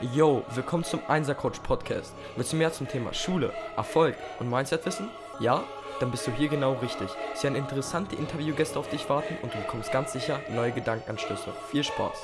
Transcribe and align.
Yo, 0.00 0.44
willkommen 0.54 0.82
zum 0.82 1.00
Einser-Coach 1.08 1.58
Podcast. 1.58 2.14
Willst 2.34 2.54
du 2.54 2.56
mehr 2.56 2.72
zum 2.72 2.88
Thema 2.88 3.12
Schule, 3.12 3.52
Erfolg 3.76 4.16
und 4.38 4.48
Mindset 4.48 4.86
wissen? 4.86 5.10
Ja? 5.40 5.62
Dann 6.00 6.10
bist 6.10 6.26
du 6.26 6.32
hier 6.32 6.48
genau 6.48 6.72
richtig. 6.72 7.10
Es 7.34 7.44
werden 7.44 7.54
interessante 7.54 8.16
Interviewgäste 8.16 8.78
auf 8.78 8.88
dich 8.88 9.10
warten 9.10 9.36
und 9.42 9.52
du 9.52 9.58
bekommst 9.58 9.92
ganz 9.92 10.14
sicher 10.14 10.40
neue 10.54 10.72
Gedankenanstöße. 10.72 11.52
Viel 11.70 11.84
Spaß! 11.84 12.16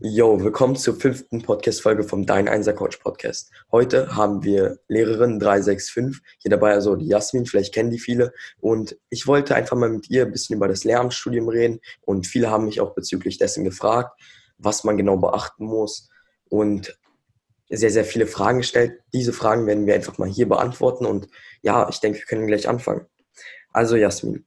Yo, 0.00 0.40
willkommen 0.40 0.76
zur 0.76 0.94
fünften 0.94 1.42
Podcast-Folge 1.42 2.04
vom 2.04 2.24
Dein 2.24 2.46
Einser 2.46 2.72
Coach 2.72 2.98
Podcast. 2.98 3.50
Heute 3.72 4.14
haben 4.14 4.44
wir 4.44 4.78
Lehrerin 4.86 5.40
365 5.40 6.22
hier 6.38 6.52
dabei, 6.52 6.70
also 6.70 6.94
die 6.94 7.08
Jasmin, 7.08 7.46
vielleicht 7.46 7.74
kennen 7.74 7.90
die 7.90 7.98
viele. 7.98 8.32
Und 8.60 8.96
ich 9.10 9.26
wollte 9.26 9.56
einfach 9.56 9.76
mal 9.76 9.88
mit 9.88 10.08
ihr 10.08 10.24
ein 10.24 10.30
bisschen 10.30 10.54
über 10.54 10.68
das 10.68 10.84
Lehramtsstudium 10.84 11.48
reden. 11.48 11.80
Und 12.02 12.28
viele 12.28 12.48
haben 12.48 12.66
mich 12.66 12.80
auch 12.80 12.94
bezüglich 12.94 13.38
dessen 13.38 13.64
gefragt, 13.64 14.16
was 14.56 14.84
man 14.84 14.96
genau 14.96 15.16
beachten 15.16 15.64
muss. 15.64 16.08
Und 16.48 16.96
sehr, 17.68 17.90
sehr 17.90 18.04
viele 18.04 18.28
Fragen 18.28 18.58
gestellt. 18.58 19.00
Diese 19.12 19.32
Fragen 19.32 19.66
werden 19.66 19.84
wir 19.84 19.96
einfach 19.96 20.16
mal 20.16 20.28
hier 20.28 20.48
beantworten. 20.48 21.06
Und 21.06 21.26
ja, 21.60 21.88
ich 21.88 21.98
denke, 21.98 22.20
wir 22.20 22.26
können 22.26 22.46
gleich 22.46 22.68
anfangen. 22.68 23.06
Also 23.72 23.96
Jasmin, 23.96 24.44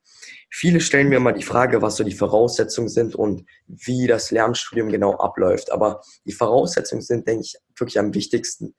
Viele 0.54 0.82
stellen 0.82 1.08
mir 1.08 1.22
mal 1.22 1.32
die 1.32 1.44
Frage, 1.44 1.82
was 1.82 1.96
so 1.96 2.04
die 2.04 2.14
Voraussetzungen 2.14 2.90
sind 2.90 3.16
und 3.16 3.46
wie 3.68 4.06
das 4.06 4.32
Lernstudium 4.32 4.90
genau 4.90 5.16
abläuft. 5.16 5.72
Aber 5.72 6.02
die 6.26 6.34
Voraussetzungen 6.34 7.02
sind, 7.02 7.26
denke 7.26 7.44
ich, 7.46 7.56
wirklich 7.78 7.98
am 7.98 8.14
wichtigsten. 8.14 8.76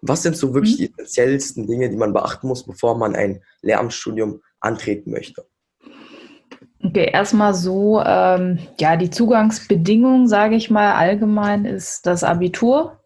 Was 0.00 0.24
sind 0.24 0.36
so 0.36 0.52
wirklich 0.52 0.74
mhm. 0.74 0.78
die 0.78 0.92
essentiellsten 0.98 1.68
Dinge, 1.68 1.88
die 1.90 1.96
man 1.96 2.12
beachten 2.12 2.48
muss, 2.48 2.66
bevor 2.66 2.98
man 2.98 3.14
ein 3.14 3.40
Lehramtsstudium 3.62 4.42
antreten 4.58 5.12
möchte? 5.12 5.46
Okay, 6.82 7.08
erstmal 7.12 7.54
so, 7.54 8.02
ähm, 8.04 8.58
ja, 8.80 8.96
die 8.96 9.10
Zugangsbedingung, 9.10 10.26
sage 10.26 10.56
ich 10.56 10.70
mal 10.70 10.94
allgemein, 10.94 11.66
ist 11.66 12.04
das 12.04 12.24
Abitur. 12.24 12.98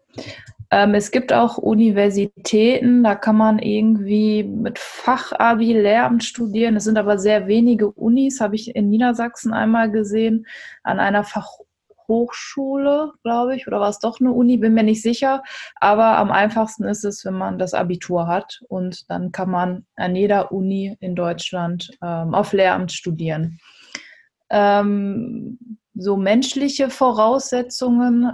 Ähm, 0.69 0.95
es 0.95 1.11
gibt 1.11 1.31
auch 1.31 1.57
Universitäten, 1.57 3.03
da 3.03 3.15
kann 3.15 3.37
man 3.37 3.59
irgendwie 3.59 4.43
mit 4.43 4.79
Fachabi 4.79 5.73
Lehramt 5.73 6.23
studieren. 6.23 6.75
Es 6.75 6.83
sind 6.83 6.97
aber 6.97 7.17
sehr 7.17 7.47
wenige 7.47 7.89
Unis, 7.91 8.41
habe 8.41 8.55
ich 8.55 8.75
in 8.75 8.89
Niedersachsen 8.89 9.53
einmal 9.53 9.89
gesehen, 9.89 10.45
an 10.83 10.99
einer 10.99 11.23
Fachhochschule, 11.23 13.13
glaube 13.23 13.55
ich, 13.55 13.65
oder 13.67 13.79
war 13.79 13.89
es 13.89 13.99
doch 13.99 14.19
eine 14.19 14.33
Uni, 14.33 14.57
bin 14.57 14.73
mir 14.73 14.83
nicht 14.83 15.01
sicher. 15.01 15.41
Aber 15.75 16.17
am 16.17 16.31
einfachsten 16.31 16.83
ist 16.83 17.05
es, 17.05 17.23
wenn 17.23 17.37
man 17.37 17.59
das 17.59 17.73
Abitur 17.73 18.27
hat 18.27 18.61
und 18.67 19.09
dann 19.09 19.31
kann 19.31 19.49
man 19.49 19.85
an 19.95 20.15
jeder 20.17 20.51
Uni 20.51 20.97
in 20.99 21.15
Deutschland 21.15 21.91
ähm, 22.01 22.33
auf 22.33 22.51
Lehramt 22.51 22.91
studieren. 22.91 23.59
Ähm, 24.49 25.79
so 25.95 26.17
menschliche 26.17 26.89
Voraussetzungen. 26.89 28.31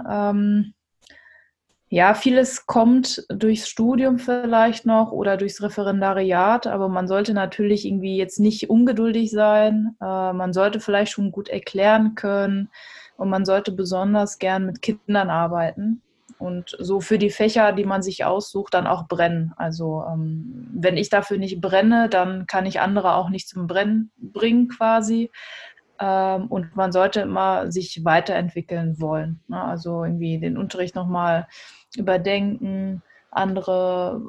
Ja, 1.94 2.14
vieles 2.14 2.66
kommt 2.66 3.24
durchs 3.28 3.68
Studium 3.68 4.18
vielleicht 4.18 4.84
noch 4.84 5.12
oder 5.12 5.36
durchs 5.36 5.62
Referendariat, 5.62 6.66
aber 6.66 6.88
man 6.88 7.06
sollte 7.06 7.34
natürlich 7.34 7.84
irgendwie 7.84 8.16
jetzt 8.16 8.40
nicht 8.40 8.68
ungeduldig 8.68 9.30
sein. 9.30 9.94
Äh, 10.00 10.32
man 10.32 10.52
sollte 10.52 10.80
vielleicht 10.80 11.12
schon 11.12 11.30
gut 11.30 11.48
erklären 11.48 12.16
können 12.16 12.68
und 13.16 13.30
man 13.30 13.44
sollte 13.44 13.70
besonders 13.70 14.40
gern 14.40 14.66
mit 14.66 14.82
Kindern 14.82 15.30
arbeiten 15.30 16.02
und 16.38 16.76
so 16.80 17.00
für 17.00 17.16
die 17.16 17.30
Fächer, 17.30 17.70
die 17.70 17.84
man 17.84 18.02
sich 18.02 18.24
aussucht, 18.24 18.74
dann 18.74 18.88
auch 18.88 19.06
brennen. 19.06 19.52
Also 19.56 20.04
ähm, 20.12 20.66
wenn 20.74 20.96
ich 20.96 21.10
dafür 21.10 21.38
nicht 21.38 21.60
brenne, 21.60 22.08
dann 22.08 22.48
kann 22.48 22.66
ich 22.66 22.80
andere 22.80 23.14
auch 23.14 23.30
nicht 23.30 23.48
zum 23.48 23.68
Brennen 23.68 24.10
bringen 24.18 24.66
quasi. 24.66 25.30
Ähm, 26.00 26.46
und 26.48 26.74
man 26.76 26.92
sollte 26.92 27.20
immer 27.20 27.70
sich 27.70 28.04
weiterentwickeln 28.04 29.00
wollen. 29.00 29.40
Ne? 29.48 29.62
Also 29.62 30.04
irgendwie 30.04 30.38
den 30.38 30.56
Unterricht 30.56 30.94
nochmal 30.94 31.46
überdenken, 31.96 33.02
andere 33.30 34.20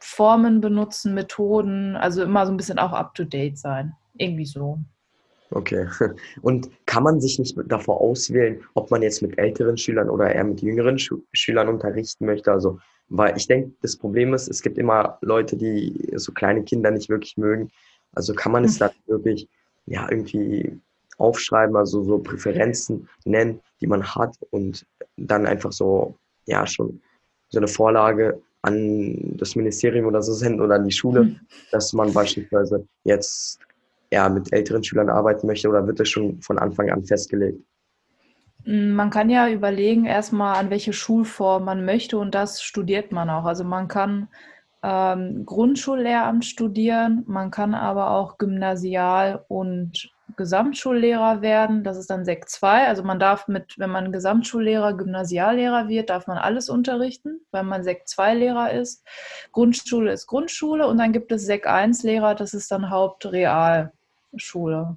Formen 0.00 0.60
benutzen, 0.60 1.14
Methoden, 1.14 1.96
also 1.96 2.22
immer 2.22 2.46
so 2.46 2.52
ein 2.52 2.56
bisschen 2.56 2.78
auch 2.78 2.92
up-to-date 2.92 3.58
sein. 3.58 3.94
Irgendwie 4.16 4.46
so. 4.46 4.78
Okay. 5.50 5.88
Und 6.42 6.68
kann 6.86 7.02
man 7.02 7.20
sich 7.20 7.38
nicht 7.38 7.56
davor 7.66 8.00
auswählen, 8.00 8.62
ob 8.74 8.90
man 8.90 9.02
jetzt 9.02 9.22
mit 9.22 9.38
älteren 9.38 9.78
Schülern 9.78 10.10
oder 10.10 10.32
eher 10.34 10.44
mit 10.44 10.60
jüngeren 10.60 10.98
Schu 10.98 11.22
Schülern 11.32 11.68
unterrichten 11.68 12.26
möchte? 12.26 12.52
Also, 12.52 12.78
weil 13.08 13.36
ich 13.36 13.46
denke, 13.46 13.72
das 13.80 13.96
Problem 13.96 14.34
ist, 14.34 14.48
es 14.48 14.60
gibt 14.60 14.76
immer 14.76 15.18
Leute, 15.22 15.56
die 15.56 16.12
so 16.16 16.32
kleine 16.32 16.62
Kinder 16.64 16.90
nicht 16.90 17.08
wirklich 17.08 17.36
mögen. 17.38 17.70
Also 18.12 18.34
kann 18.34 18.52
man 18.52 18.64
es 18.64 18.78
hm. 18.78 18.88
da 18.88 18.90
wirklich 19.06 19.48
ja 19.86 20.06
irgendwie 20.10 20.78
aufschreiben, 21.18 21.76
also 21.76 22.02
so 22.02 22.18
Präferenzen 22.18 23.08
nennen, 23.24 23.60
die 23.80 23.86
man 23.86 24.02
hat 24.02 24.36
und 24.50 24.86
dann 25.16 25.46
einfach 25.46 25.72
so 25.72 26.16
ja 26.46 26.66
schon 26.66 27.00
so 27.50 27.58
eine 27.58 27.68
Vorlage 27.68 28.40
an 28.62 29.36
das 29.36 29.56
Ministerium 29.56 30.06
oder 30.06 30.22
so 30.22 30.32
senden 30.32 30.60
oder 30.60 30.76
an 30.76 30.84
die 30.84 30.92
Schule, 30.92 31.24
mhm. 31.24 31.40
dass 31.70 31.92
man 31.92 32.12
beispielsweise 32.12 32.86
jetzt 33.04 33.60
ja, 34.10 34.28
mit 34.28 34.52
älteren 34.52 34.82
Schülern 34.82 35.10
arbeiten 35.10 35.46
möchte 35.46 35.68
oder 35.68 35.86
wird 35.86 36.00
das 36.00 36.08
schon 36.08 36.40
von 36.40 36.58
Anfang 36.58 36.90
an 36.90 37.04
festgelegt? 37.04 37.62
Mm, 38.64 38.92
man 38.92 39.10
kann 39.10 39.30
ja 39.30 39.48
überlegen 39.48 40.06
erstmal, 40.06 40.56
an 40.56 40.70
welche 40.70 40.92
Schulform 40.92 41.64
man 41.64 41.84
möchte 41.84 42.18
und 42.18 42.34
das 42.34 42.62
studiert 42.62 43.12
man 43.12 43.30
auch. 43.30 43.44
Also 43.44 43.64
man 43.64 43.88
kann 43.88 44.28
ähm, 44.82 45.44
Grundschullehramt 45.44 46.44
studieren, 46.44 47.24
man 47.26 47.50
kann 47.50 47.74
aber 47.74 48.10
auch 48.10 48.38
Gymnasial- 48.38 49.44
und 49.48 50.10
Gesamtschullehrer 50.36 51.42
werden. 51.42 51.84
Das 51.84 51.96
ist 51.96 52.10
dann 52.10 52.24
Sek 52.24 52.48
2. 52.48 52.88
Also 52.88 53.02
man 53.02 53.18
darf 53.18 53.48
mit, 53.48 53.78
wenn 53.78 53.90
man 53.90 54.12
Gesamtschullehrer, 54.12 54.96
Gymnasiallehrer 54.96 55.88
wird, 55.88 56.10
darf 56.10 56.26
man 56.26 56.38
alles 56.38 56.68
unterrichten, 56.68 57.40
weil 57.50 57.64
man 57.64 57.82
Sek 57.82 58.08
2 58.08 58.34
Lehrer 58.34 58.72
ist. 58.72 59.04
Grundschule 59.52 60.12
ist 60.12 60.26
Grundschule 60.26 60.86
und 60.86 60.98
dann 60.98 61.12
gibt 61.12 61.32
es 61.32 61.46
Sek 61.46 61.66
1 61.66 62.02
Lehrer, 62.02 62.34
das 62.34 62.54
ist 62.54 62.70
dann 62.70 62.90
Hauptrealschule. 62.90 64.96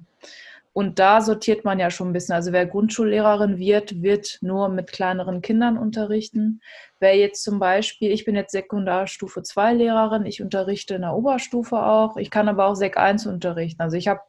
Und 0.74 0.98
da 0.98 1.20
sortiert 1.20 1.64
man 1.64 1.78
ja 1.78 1.90
schon 1.90 2.08
ein 2.08 2.12
bisschen. 2.14 2.34
Also 2.34 2.52
wer 2.52 2.64
Grundschullehrerin 2.64 3.58
wird, 3.58 4.02
wird 4.02 4.38
nur 4.40 4.70
mit 4.70 4.90
kleineren 4.90 5.42
Kindern 5.42 5.76
unterrichten. 5.76 6.62
Wer 6.98 7.16
jetzt 7.16 7.42
zum 7.42 7.58
Beispiel, 7.58 8.10
ich 8.10 8.24
bin 8.24 8.36
jetzt 8.36 8.52
Sekundarstufe 8.52 9.42
2 9.42 9.74
Lehrerin, 9.74 10.24
ich 10.24 10.40
unterrichte 10.42 10.94
in 10.94 11.02
der 11.02 11.14
Oberstufe 11.14 11.76
auch. 11.76 12.16
Ich 12.16 12.30
kann 12.30 12.48
aber 12.48 12.66
auch 12.66 12.74
Sek 12.74 12.96
1 12.96 13.26
unterrichten. 13.26 13.82
Also 13.82 13.98
ich 13.98 14.08
habe 14.08 14.20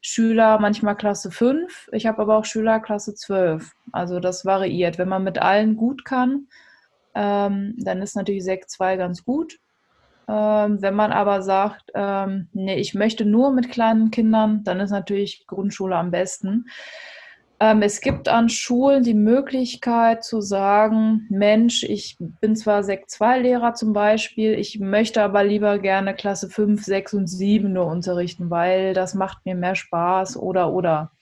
Schüler 0.00 0.58
manchmal 0.58 0.96
Klasse 0.96 1.30
5, 1.30 1.90
ich 1.92 2.06
habe 2.06 2.20
aber 2.22 2.36
auch 2.36 2.44
Schüler 2.44 2.80
Klasse 2.80 3.14
12. 3.14 3.70
Also 3.92 4.18
das 4.18 4.44
variiert. 4.44 4.98
Wenn 4.98 5.08
man 5.08 5.22
mit 5.22 5.38
allen 5.38 5.76
gut 5.76 6.04
kann, 6.04 6.48
ähm, 7.14 7.74
dann 7.78 8.02
ist 8.02 8.16
natürlich 8.16 8.44
Sek 8.44 8.68
2 8.68 8.96
ganz 8.96 9.24
gut. 9.24 9.58
Ähm, 10.32 10.80
wenn 10.80 10.94
man 10.94 11.12
aber 11.12 11.42
sagt, 11.42 11.90
ähm, 11.94 12.48
nee, 12.54 12.76
ich 12.76 12.94
möchte 12.94 13.26
nur 13.26 13.52
mit 13.52 13.70
kleinen 13.70 14.10
Kindern, 14.10 14.64
dann 14.64 14.80
ist 14.80 14.90
natürlich 14.90 15.46
Grundschule 15.46 15.94
am 15.96 16.10
besten. 16.10 16.68
Ähm, 17.60 17.82
es 17.82 18.00
gibt 18.00 18.30
an 18.30 18.48
Schulen 18.48 19.02
die 19.02 19.12
Möglichkeit 19.12 20.24
zu 20.24 20.40
sagen, 20.40 21.26
Mensch, 21.28 21.82
ich 21.82 22.16
bin 22.18 22.56
zwar 22.56 22.82
Sek 22.82 23.10
2 23.10 23.40
Lehrer 23.40 23.74
zum 23.74 23.92
Beispiel, 23.92 24.54
ich 24.54 24.80
möchte 24.80 25.22
aber 25.22 25.44
lieber 25.44 25.78
gerne 25.78 26.14
Klasse 26.14 26.48
5, 26.48 26.82
6 26.82 27.12
und 27.12 27.26
7 27.26 27.70
nur 27.70 27.86
unterrichten, 27.86 28.48
weil 28.48 28.94
das 28.94 29.12
macht 29.12 29.44
mir 29.44 29.54
mehr 29.54 29.74
Spaß 29.74 30.38
oder 30.38 30.72
oder. 30.72 31.12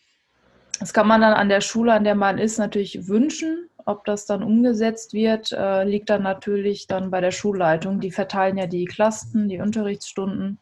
Das 0.78 0.94
kann 0.94 1.09
man 1.09 1.20
dann 1.20 1.34
an 1.34 1.49
der 1.49 1.62
Schule, 1.62 1.93
an 1.94 2.04
der 2.04 2.15
man 2.15 2.38
ist, 2.38 2.59
natürlich 2.59 3.09
wünschen. 3.09 3.69
Ob 3.90 4.04
das 4.04 4.24
dann 4.24 4.44
umgesetzt 4.44 5.14
wird, 5.14 5.50
äh, 5.50 5.82
liegt 5.82 6.10
dann 6.10 6.22
natürlich 6.22 6.86
dann 6.86 7.10
bei 7.10 7.20
der 7.20 7.32
Schulleitung. 7.32 7.98
Die 7.98 8.12
verteilen 8.12 8.56
ja 8.56 8.66
die 8.68 8.84
Klassen, 8.84 9.48
die 9.48 9.58
Unterrichtsstunden. 9.58 10.60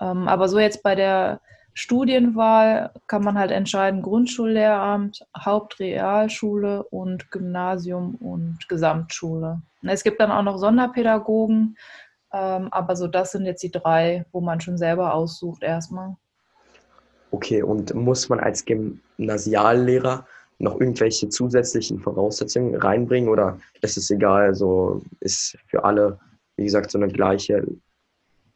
Ähm, 0.00 0.28
aber 0.28 0.48
so 0.48 0.60
jetzt 0.60 0.84
bei 0.84 0.94
der 0.94 1.40
Studienwahl 1.74 2.92
kann 3.08 3.24
man 3.24 3.36
halt 3.36 3.50
entscheiden, 3.50 4.02
Grundschullehramt, 4.02 5.26
Hauptrealschule 5.36 6.84
und 6.84 7.32
Gymnasium 7.32 8.14
und 8.16 8.68
Gesamtschule. 8.68 9.62
Es 9.82 10.04
gibt 10.04 10.20
dann 10.20 10.30
auch 10.30 10.42
noch 10.44 10.58
Sonderpädagogen, 10.58 11.76
ähm, 12.32 12.68
aber 12.70 12.94
so 12.94 13.08
das 13.08 13.32
sind 13.32 13.46
jetzt 13.46 13.64
die 13.64 13.72
drei, 13.72 14.26
wo 14.30 14.40
man 14.40 14.60
schon 14.60 14.78
selber 14.78 15.14
aussucht 15.14 15.64
erstmal. 15.64 16.14
Okay, 17.32 17.62
und 17.64 17.94
muss 17.94 18.28
man 18.28 18.38
als 18.38 18.64
Gymnasiallehrer 18.64 20.24
noch 20.60 20.78
irgendwelche 20.78 21.28
zusätzlichen 21.28 21.98
Voraussetzungen 21.98 22.74
reinbringen 22.74 23.30
oder 23.30 23.58
ist 23.80 23.96
es 23.96 24.10
egal, 24.10 24.42
also 24.42 25.02
ist 25.20 25.56
für 25.66 25.84
alle, 25.84 26.18
wie 26.56 26.64
gesagt, 26.64 26.90
so 26.90 26.98
eine 26.98 27.08
gleiche, 27.08 27.66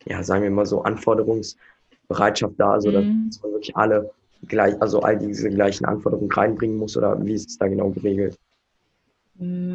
ja, 0.05 0.23
sagen 0.23 0.43
wir 0.43 0.51
mal 0.51 0.67
so, 0.67 0.83
Anforderungsbereitschaft 0.83 2.55
da, 2.59 2.73
also 2.73 2.91
mhm. 2.91 3.29
dass 3.29 3.43
man 3.43 3.53
wirklich 3.53 3.75
alle 3.75 4.11
gleich, 4.47 4.81
also 4.83 5.01
all 5.01 5.19
diese 5.19 5.49
gleichen 5.49 5.87
Anforderungen 5.87 6.31
reinbringen 6.31 6.77
muss 6.77 6.97
oder 6.97 7.25
wie 7.25 7.33
ist 7.33 7.49
es 7.49 7.59
da 7.59 7.69
genau 7.69 7.89
geregelt? 7.89 8.39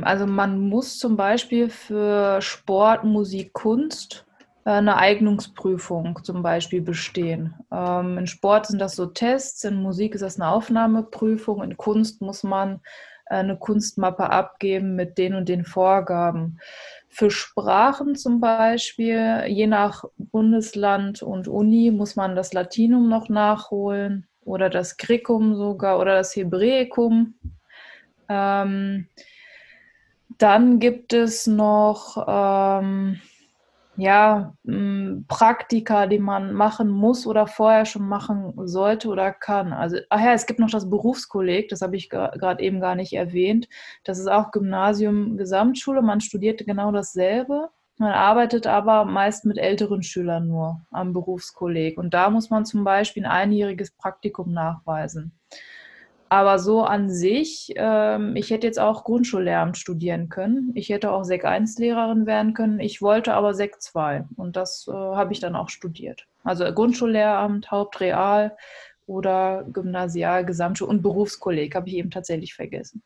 Also 0.03 0.25
man 0.25 0.59
muss 0.69 0.99
zum 0.99 1.17
Beispiel 1.17 1.69
für 1.69 2.41
Sport, 2.41 3.03
Musik, 3.03 3.53
Kunst 3.53 4.25
eine 4.73 4.97
Eignungsprüfung 4.97 6.19
zum 6.23 6.43
Beispiel 6.43 6.81
bestehen. 6.81 7.55
Ähm, 7.71 8.17
in 8.17 8.27
Sport 8.27 8.67
sind 8.67 8.79
das 8.79 8.95
so 8.95 9.05
Tests, 9.05 9.63
in 9.63 9.81
Musik 9.81 10.15
ist 10.15 10.21
das 10.21 10.39
eine 10.39 10.49
Aufnahmeprüfung, 10.49 11.63
in 11.63 11.77
Kunst 11.77 12.21
muss 12.21 12.43
man 12.43 12.81
äh, 13.25 13.35
eine 13.35 13.57
Kunstmappe 13.57 14.29
abgeben 14.29 14.95
mit 14.95 15.17
den 15.17 15.35
und 15.35 15.49
den 15.49 15.65
Vorgaben. 15.65 16.59
Für 17.07 17.31
Sprachen 17.31 18.15
zum 18.15 18.39
Beispiel, 18.39 19.43
je 19.47 19.67
nach 19.67 20.03
Bundesland 20.17 21.23
und 21.23 21.47
Uni, 21.47 21.91
muss 21.91 22.15
man 22.15 22.35
das 22.35 22.53
Latinum 22.53 23.09
noch 23.09 23.29
nachholen 23.29 24.27
oder 24.45 24.69
das 24.69 24.97
Griecum 24.97 25.55
sogar 25.55 25.99
oder 25.99 26.15
das 26.15 26.35
Hebräikum. 26.35 27.35
Ähm, 28.27 29.07
dann 30.37 30.79
gibt 30.79 31.13
es 31.13 31.47
noch 31.47 32.25
ähm, 32.27 33.19
ja, 33.99 34.55
Praktika, 35.27 36.07
die 36.07 36.19
man 36.19 36.53
machen 36.53 36.89
muss 36.89 37.27
oder 37.27 37.47
vorher 37.47 37.85
schon 37.85 38.07
machen 38.07 38.53
sollte 38.65 39.09
oder 39.09 39.31
kann. 39.33 39.73
Also, 39.73 39.97
ach 40.09 40.21
ja, 40.21 40.33
es 40.33 40.45
gibt 40.45 40.59
noch 40.59 40.69
das 40.69 40.89
Berufskolleg, 40.89 41.69
das 41.69 41.81
habe 41.81 41.95
ich 41.95 42.09
gerade 42.09 42.63
eben 42.63 42.79
gar 42.79 42.95
nicht 42.95 43.13
erwähnt. 43.13 43.67
Das 44.03 44.19
ist 44.19 44.27
auch 44.27 44.51
Gymnasium, 44.51 45.37
Gesamtschule. 45.37 46.01
Man 46.01 46.21
studiert 46.21 46.65
genau 46.65 46.91
dasselbe. 46.91 47.69
Man 47.97 48.13
arbeitet 48.13 48.65
aber 48.65 49.03
meist 49.03 49.43
mit 49.43 49.57
älteren 49.57 50.03
Schülern 50.03 50.47
nur 50.47 50.81
am 50.89 51.11
Berufskolleg. 51.11 51.97
Und 51.97 52.13
da 52.13 52.29
muss 52.29 52.49
man 52.49 52.65
zum 52.65 52.85
Beispiel 52.85 53.25
ein 53.25 53.31
einjähriges 53.31 53.91
Praktikum 53.91 54.53
nachweisen. 54.53 55.37
Aber 56.31 56.59
so 56.59 56.83
an 56.83 57.09
sich, 57.09 57.73
ähm, 57.75 58.35
ich 58.35 58.51
hätte 58.51 58.67
jetzt 58.67 58.79
auch 58.79 59.03
Grundschullehramt 59.03 59.77
studieren 59.77 60.29
können. 60.29 60.71
Ich 60.75 60.89
hätte 60.89 61.11
auch 61.11 61.23
Sek 61.23 61.43
1 61.43 61.79
Lehrerin 61.79 62.27
werden 62.27 62.53
können. 62.53 62.79
Ich 62.79 63.01
wollte 63.01 63.33
aber 63.33 63.55
Sek 63.55 63.81
2 63.81 64.25
und 64.35 64.55
das 64.55 64.87
äh, 64.87 64.91
habe 64.91 65.33
ich 65.33 65.39
dann 65.39 65.55
auch 65.55 65.69
studiert. 65.69 66.27
Also 66.43 66.65
Grundschullehramt, 66.65 67.71
Hauptreal 67.71 68.55
oder 69.07 69.65
Gymnasial, 69.73 70.45
Gesamtschule 70.45 70.91
und 70.91 71.01
Berufskolleg 71.01 71.73
habe 71.73 71.89
ich 71.89 71.95
eben 71.95 72.11
tatsächlich 72.11 72.53
vergessen. 72.53 73.01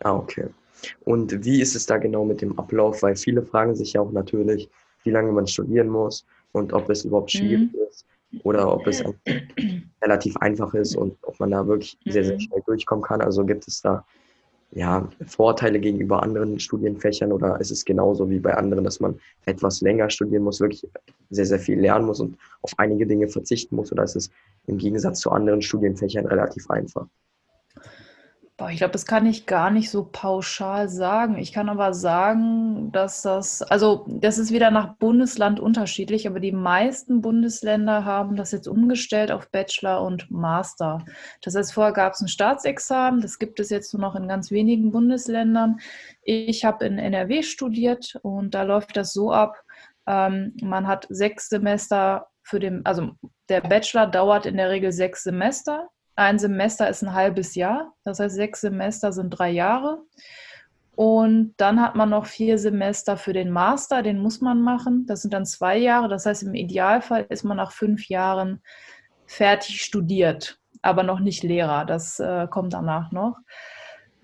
Ah, 0.00 0.14
okay. 0.14 0.46
Und 1.04 1.44
wie 1.44 1.60
ist 1.60 1.76
es 1.76 1.84
da 1.84 1.98
genau 1.98 2.24
mit 2.24 2.40
dem 2.40 2.58
Ablauf? 2.58 3.02
Weil 3.02 3.16
viele 3.16 3.42
fragen 3.42 3.76
sich 3.76 3.92
ja 3.92 4.00
auch 4.00 4.12
natürlich, 4.12 4.70
wie 5.04 5.10
lange 5.10 5.30
man 5.30 5.46
studieren 5.46 5.88
muss 5.88 6.24
und 6.52 6.72
ob 6.72 6.88
es 6.88 7.04
überhaupt 7.04 7.32
schwierig 7.32 7.70
mhm. 7.72 7.80
ist 7.88 8.06
oder 8.42 8.72
ob 8.72 8.86
es 8.86 9.04
relativ 10.02 10.36
einfach 10.38 10.74
ist 10.74 10.96
und 10.96 11.16
ob 11.22 11.38
man 11.40 11.50
da 11.50 11.66
wirklich 11.66 11.98
sehr, 12.06 12.24
sehr 12.24 12.34
mhm. 12.34 12.40
schnell 12.40 12.62
durchkommen 12.66 13.04
kann. 13.04 13.20
Also 13.20 13.44
gibt 13.44 13.66
es 13.68 13.80
da 13.82 14.04
ja, 14.74 15.06
Vorteile 15.26 15.78
gegenüber 15.78 16.22
anderen 16.22 16.58
Studienfächern 16.58 17.30
oder 17.30 17.60
ist 17.60 17.70
es 17.70 17.84
genauso 17.84 18.30
wie 18.30 18.38
bei 18.38 18.54
anderen, 18.54 18.84
dass 18.84 19.00
man 19.00 19.18
etwas 19.44 19.82
länger 19.82 20.08
studieren 20.08 20.44
muss, 20.44 20.60
wirklich 20.60 20.88
sehr, 21.28 21.44
sehr 21.44 21.58
viel 21.58 21.78
lernen 21.78 22.06
muss 22.06 22.20
und 22.20 22.38
auf 22.62 22.72
einige 22.78 23.06
Dinge 23.06 23.28
verzichten 23.28 23.76
muss 23.76 23.92
oder 23.92 24.04
ist 24.04 24.16
es 24.16 24.30
im 24.66 24.78
Gegensatz 24.78 25.20
zu 25.20 25.30
anderen 25.30 25.60
Studienfächern 25.60 26.26
relativ 26.26 26.70
einfach? 26.70 27.06
Ich 28.70 28.78
glaube, 28.78 28.92
das 28.92 29.06
kann 29.06 29.26
ich 29.26 29.46
gar 29.46 29.70
nicht 29.70 29.90
so 29.90 30.08
pauschal 30.10 30.88
sagen. 30.88 31.38
Ich 31.38 31.52
kann 31.52 31.68
aber 31.68 31.94
sagen, 31.94 32.92
dass 32.92 33.22
das, 33.22 33.62
also 33.62 34.04
das 34.08 34.38
ist 34.38 34.52
wieder 34.52 34.70
nach 34.70 34.94
Bundesland 34.96 35.60
unterschiedlich, 35.60 36.26
aber 36.26 36.40
die 36.40 36.52
meisten 36.52 37.20
Bundesländer 37.20 38.04
haben 38.04 38.36
das 38.36 38.52
jetzt 38.52 38.68
umgestellt 38.68 39.30
auf 39.30 39.50
Bachelor 39.50 40.02
und 40.02 40.30
Master. 40.30 41.04
Das 41.40 41.54
heißt, 41.54 41.72
vorher 41.72 41.92
gab 41.92 42.12
es 42.12 42.20
ein 42.20 42.28
Staatsexamen, 42.28 43.20
das 43.20 43.38
gibt 43.38 43.60
es 43.60 43.70
jetzt 43.70 43.94
nur 43.94 44.00
noch 44.00 44.14
in 44.14 44.28
ganz 44.28 44.50
wenigen 44.50 44.90
Bundesländern. 44.90 45.78
Ich 46.22 46.64
habe 46.64 46.84
in 46.84 46.98
NRW 46.98 47.42
studiert 47.42 48.18
und 48.22 48.54
da 48.54 48.62
läuft 48.62 48.96
das 48.96 49.12
so 49.12 49.32
ab, 49.32 49.62
ähm, 50.06 50.54
man 50.62 50.86
hat 50.86 51.06
sechs 51.10 51.48
Semester 51.48 52.26
für 52.42 52.58
den, 52.58 52.84
also 52.84 53.12
der 53.48 53.60
Bachelor 53.60 54.06
dauert 54.06 54.46
in 54.46 54.56
der 54.56 54.70
Regel 54.70 54.92
sechs 54.92 55.22
Semester 55.22 55.88
ein 56.14 56.38
Semester 56.38 56.88
ist 56.88 57.02
ein 57.02 57.14
halbes 57.14 57.54
Jahr, 57.54 57.92
das 58.04 58.20
heißt 58.20 58.34
sechs 58.34 58.60
Semester 58.60 59.12
sind 59.12 59.30
drei 59.30 59.50
Jahre. 59.50 60.02
Und 60.94 61.54
dann 61.56 61.80
hat 61.80 61.96
man 61.96 62.10
noch 62.10 62.26
vier 62.26 62.58
Semester 62.58 63.16
für 63.16 63.32
den 63.32 63.50
Master, 63.50 64.02
den 64.02 64.18
muss 64.18 64.42
man 64.42 64.60
machen. 64.60 65.06
Das 65.06 65.22
sind 65.22 65.32
dann 65.32 65.46
zwei 65.46 65.78
Jahre. 65.78 66.08
Das 66.08 66.26
heißt, 66.26 66.42
im 66.42 66.54
Idealfall 66.54 67.24
ist 67.30 67.44
man 67.44 67.56
nach 67.56 67.72
fünf 67.72 68.08
Jahren 68.08 68.62
fertig 69.26 69.80
studiert, 69.82 70.58
aber 70.82 71.02
noch 71.02 71.20
nicht 71.20 71.42
Lehrer. 71.42 71.86
Das 71.86 72.20
äh, 72.20 72.46
kommt 72.46 72.74
danach 72.74 73.10
noch. 73.10 73.38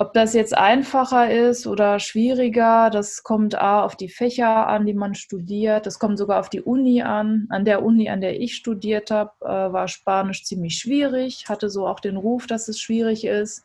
Ob 0.01 0.13
das 0.13 0.33
jetzt 0.33 0.57
einfacher 0.57 1.29
ist 1.29 1.67
oder 1.67 1.99
schwieriger, 1.99 2.89
das 2.89 3.25
kommt 3.25 3.57
A 3.57 3.83
auf 3.83 3.97
die 3.97 4.09
Fächer 4.09 4.69
an, 4.69 4.87
die 4.87 4.95
man 4.95 5.17
studiert. 5.17 5.87
Das 5.87 5.99
kommt 5.99 6.19
sogar 6.19 6.39
auf 6.39 6.49
die 6.49 6.63
Uni 6.63 7.03
an. 7.03 7.49
An 7.51 7.65
der 7.65 7.83
Uni, 7.83 8.09
an 8.09 8.21
der 8.21 8.41
ich 8.41 8.55
studiert 8.55 9.11
habe, 9.11 9.33
äh, 9.41 9.49
war 9.49 9.89
Spanisch 9.89 10.45
ziemlich 10.45 10.77
schwierig, 10.79 11.49
hatte 11.49 11.69
so 11.69 11.85
auch 11.89 11.99
den 11.99 12.17
Ruf, 12.17 12.47
dass 12.47 12.69
es 12.69 12.79
schwierig 12.79 13.25
ist. 13.25 13.65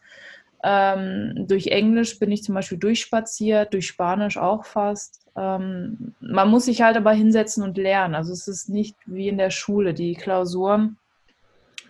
Ähm, 0.63 1.45
durch 1.47 1.67
Englisch 1.67 2.17
bin 2.17 2.31
ich 2.31 2.41
zum 2.41 2.55
Beispiel 2.55 2.79
durchspaziert, 2.79 3.71
durch 3.71 3.85
Spanisch 3.85 4.37
auch 4.37 4.65
fast. 4.65 5.27
Ähm, 5.35 6.15
man 6.19 6.49
muss 6.49 6.65
sich 6.65 6.81
halt 6.81 6.97
aber 6.97 7.11
hinsetzen 7.11 7.63
und 7.63 7.77
lernen. 7.77 8.15
Also 8.15 8.33
es 8.33 8.47
ist 8.47 8.69
nicht 8.69 8.95
wie 9.05 9.27
in 9.27 9.37
der 9.37 9.51
Schule. 9.51 9.93
Die 9.93 10.15
Klausuren 10.15 10.97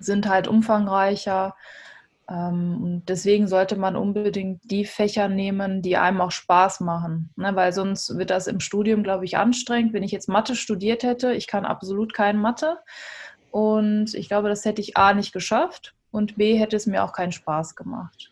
sind 0.02 0.28
halt 0.28 0.50
umfangreicher 0.50 1.56
und 2.28 3.04
deswegen 3.08 3.48
sollte 3.48 3.76
man 3.76 3.96
unbedingt 3.96 4.62
die 4.64 4.86
Fächer 4.86 5.28
nehmen, 5.28 5.82
die 5.82 5.98
einem 5.98 6.22
auch 6.22 6.32
Spaß 6.32 6.80
machen. 6.80 7.32
Ne? 7.36 7.56
Weil 7.56 7.74
sonst 7.74 8.18
wird 8.18 8.30
das 8.30 8.48
im 8.48 8.62
Studium, 8.62 9.04
glaube 9.04 9.26
ich, 9.26 9.38
anstrengend. 9.38 9.94
Wenn 9.94 10.04
ich 10.04 10.12
jetzt 10.12 10.30
Mathe 10.30 10.56
studiert 10.56 11.04
hätte, 11.04 11.34
ich 11.34 11.48
kann 11.48 11.66
absolut 11.66 12.14
kein 12.14 12.38
Mathe. 12.38 12.78
Und 13.52 14.14
ich 14.14 14.30
glaube, 14.30 14.50
das 14.50 14.64
hätte 14.66 14.82
ich 14.82 14.96
A 14.98 15.14
nicht 15.14 15.34
geschafft 15.34 15.94
und 16.12 16.38
B 16.38 16.56
hätte 16.56 16.78
es 16.78 16.88
mir 16.88 17.04
auch 17.04 17.12
keinen 17.12 17.34
Spaß 17.34 17.76
gemacht. 17.76 18.32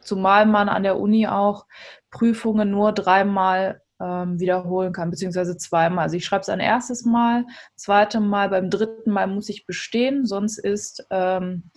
Zumal 0.00 0.46
man 0.46 0.68
an 0.68 0.84
der 0.84 0.98
Uni 0.98 1.26
auch 1.26 1.66
Prüfungen 2.10 2.70
nur 2.70 2.92
dreimal 2.92 3.82
ähm, 4.00 4.38
wiederholen 4.38 4.92
kann, 4.92 5.10
beziehungsweise 5.10 5.56
zweimal. 5.56 6.04
Also 6.04 6.16
ich 6.16 6.24
schreibe 6.24 6.42
es 6.42 6.48
ein 6.48 6.60
erstes 6.60 7.04
Mal, 7.04 7.46
zweite 7.74 8.20
Mal, 8.20 8.48
beim 8.48 8.70
dritten 8.70 9.10
Mal 9.10 9.26
muss 9.26 9.48
ich 9.48 9.66
bestehen, 9.66 10.26
sonst 10.26 10.58
ist 10.58 11.06
ähm, 11.10 11.70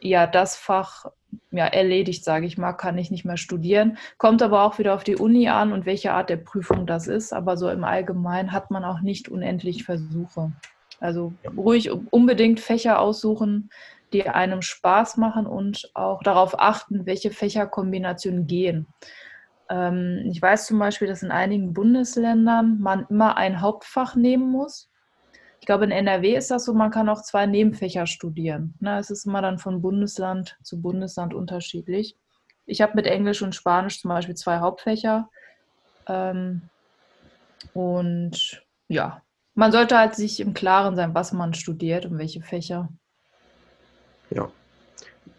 ja 0.00 0.26
das 0.26 0.56
Fach 0.56 1.06
ja, 1.50 1.66
erledigt, 1.66 2.24
sage 2.24 2.46
ich 2.46 2.58
mal, 2.58 2.72
kann 2.72 2.98
ich 2.98 3.10
nicht 3.10 3.24
mehr 3.24 3.36
studieren. 3.36 3.98
Kommt 4.18 4.42
aber 4.42 4.64
auch 4.64 4.78
wieder 4.78 4.94
auf 4.94 5.04
die 5.04 5.16
Uni 5.16 5.48
an 5.48 5.72
und 5.72 5.86
welche 5.86 6.12
Art 6.12 6.30
der 6.30 6.36
Prüfung 6.36 6.86
das 6.86 7.06
ist. 7.06 7.32
Aber 7.32 7.56
so 7.56 7.68
im 7.70 7.84
Allgemeinen 7.84 8.52
hat 8.52 8.70
man 8.70 8.84
auch 8.84 9.00
nicht 9.00 9.28
unendlich 9.28 9.84
Versuche. 9.84 10.52
Also 11.00 11.32
ruhig 11.56 11.90
unbedingt 12.10 12.60
Fächer 12.60 13.00
aussuchen, 13.00 13.70
die 14.12 14.28
einem 14.28 14.62
Spaß 14.62 15.16
machen 15.16 15.46
und 15.46 15.90
auch 15.94 16.22
darauf 16.22 16.58
achten, 16.58 17.06
welche 17.06 17.30
Fächerkombinationen 17.30 18.46
gehen. 18.46 18.86
Ähm, 19.68 20.24
ich 20.30 20.42
weiß 20.42 20.66
zum 20.66 20.78
Beispiel, 20.78 21.08
dass 21.08 21.22
in 21.22 21.30
einigen 21.30 21.72
Bundesländern 21.72 22.78
man 22.80 23.06
immer 23.08 23.36
ein 23.36 23.60
Hauptfach 23.60 24.16
nehmen 24.16 24.50
muss 24.50 24.89
ich 25.60 25.66
glaube, 25.66 25.84
in 25.84 25.90
NRW 25.90 26.36
ist 26.36 26.50
das 26.50 26.64
so, 26.64 26.72
man 26.72 26.90
kann 26.90 27.10
auch 27.10 27.22
zwei 27.22 27.44
Nebenfächer 27.46 28.06
studieren. 28.06 28.74
Ne? 28.80 28.98
Es 28.98 29.10
ist 29.10 29.26
immer 29.26 29.42
dann 29.42 29.58
von 29.58 29.82
Bundesland 29.82 30.56
zu 30.62 30.80
Bundesland 30.80 31.34
unterschiedlich. 31.34 32.16
Ich 32.64 32.80
habe 32.80 32.94
mit 32.94 33.06
Englisch 33.06 33.42
und 33.42 33.54
Spanisch 33.54 34.00
zum 34.00 34.08
Beispiel 34.08 34.34
zwei 34.34 34.58
Hauptfächer. 34.58 35.28
Ähm, 36.06 36.62
und 37.74 38.64
ja, 38.88 39.22
man 39.54 39.70
sollte 39.70 39.98
halt 39.98 40.14
sich 40.14 40.40
im 40.40 40.54
Klaren 40.54 40.96
sein, 40.96 41.14
was 41.14 41.32
man 41.32 41.52
studiert 41.52 42.06
und 42.06 42.16
welche 42.16 42.40
Fächer. 42.40 42.88
Ja, 44.30 44.50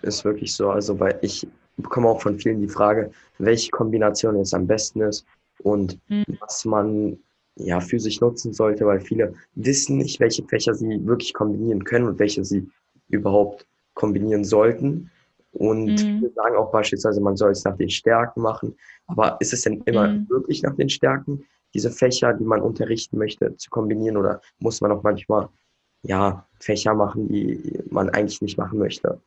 ist 0.04 0.24
wirklich 0.24 0.54
so. 0.54 0.70
Also, 0.70 1.00
weil 1.00 1.18
ich 1.24 1.48
bekomme 1.78 2.10
auch 2.10 2.22
von 2.22 2.38
vielen 2.38 2.62
die 2.62 2.68
Frage, 2.68 3.12
welche 3.40 3.72
Kombination 3.72 4.38
jetzt 4.38 4.54
am 4.54 4.68
besten 4.68 5.01
ist 5.01 5.25
und 5.63 5.98
mhm. 6.10 6.25
was 6.40 6.63
man 6.63 7.18
ja, 7.65 7.80
für 7.80 8.00
sich 8.00 8.22
nutzen 8.22 8.53
sollte, 8.53 8.86
weil 8.86 9.00
viele 9.00 9.34
wissen 9.56 9.98
nicht, 9.98 10.20
welche 10.20 10.44
Fächer 10.44 10.74
sie 10.74 11.06
wirklich 11.06 11.34
kombinieren 11.34 11.84
können 11.84 12.08
und 12.08 12.20
welche 12.20 12.44
sie 12.44 12.68
überhaupt 13.10 13.68
kombinieren 13.94 14.44
sollten. 14.44 15.10
Und 15.53 15.91
mhm. 15.91 15.98
viele 15.98 16.32
sagen 16.34 16.56
auch 16.56 16.72
beispielsweise, 16.72 17.22
man 17.22 17.36
soll 17.36 17.51
es 17.51 17.63
nach 17.63 17.75
den 17.75 17.89
Stärken 17.89 18.41
machen. 18.41 18.75
Aber 19.08 19.38
ist 19.39 19.53
es 19.53 19.62
denn 19.62 19.82
immer 19.86 20.08
mhm. 20.08 20.30
wirklich 20.30 20.63
nach 20.63 20.75
den 20.75 20.89
Stärken, 20.89 21.44
diese 21.74 21.91
Fächer, 21.91 22.34
die 22.34 22.44
man 22.44 22.62
unterrichten 22.62 23.18
möchte, 23.18 23.56
zu 23.58 23.70
kombinieren? 23.70 24.18
Oder 24.18 24.41
muss 24.60 24.82
man 24.82 24.91
auch 24.91 25.03
manchmal 25.03 25.50
ja, 26.03 26.48
Fächer 26.60 26.94
machen, 26.94 27.27
die 27.27 27.80
man 27.89 28.10
eigentlich 28.10 28.41
nicht 28.41 28.58
machen 28.58 28.80
möchte? 28.80 29.20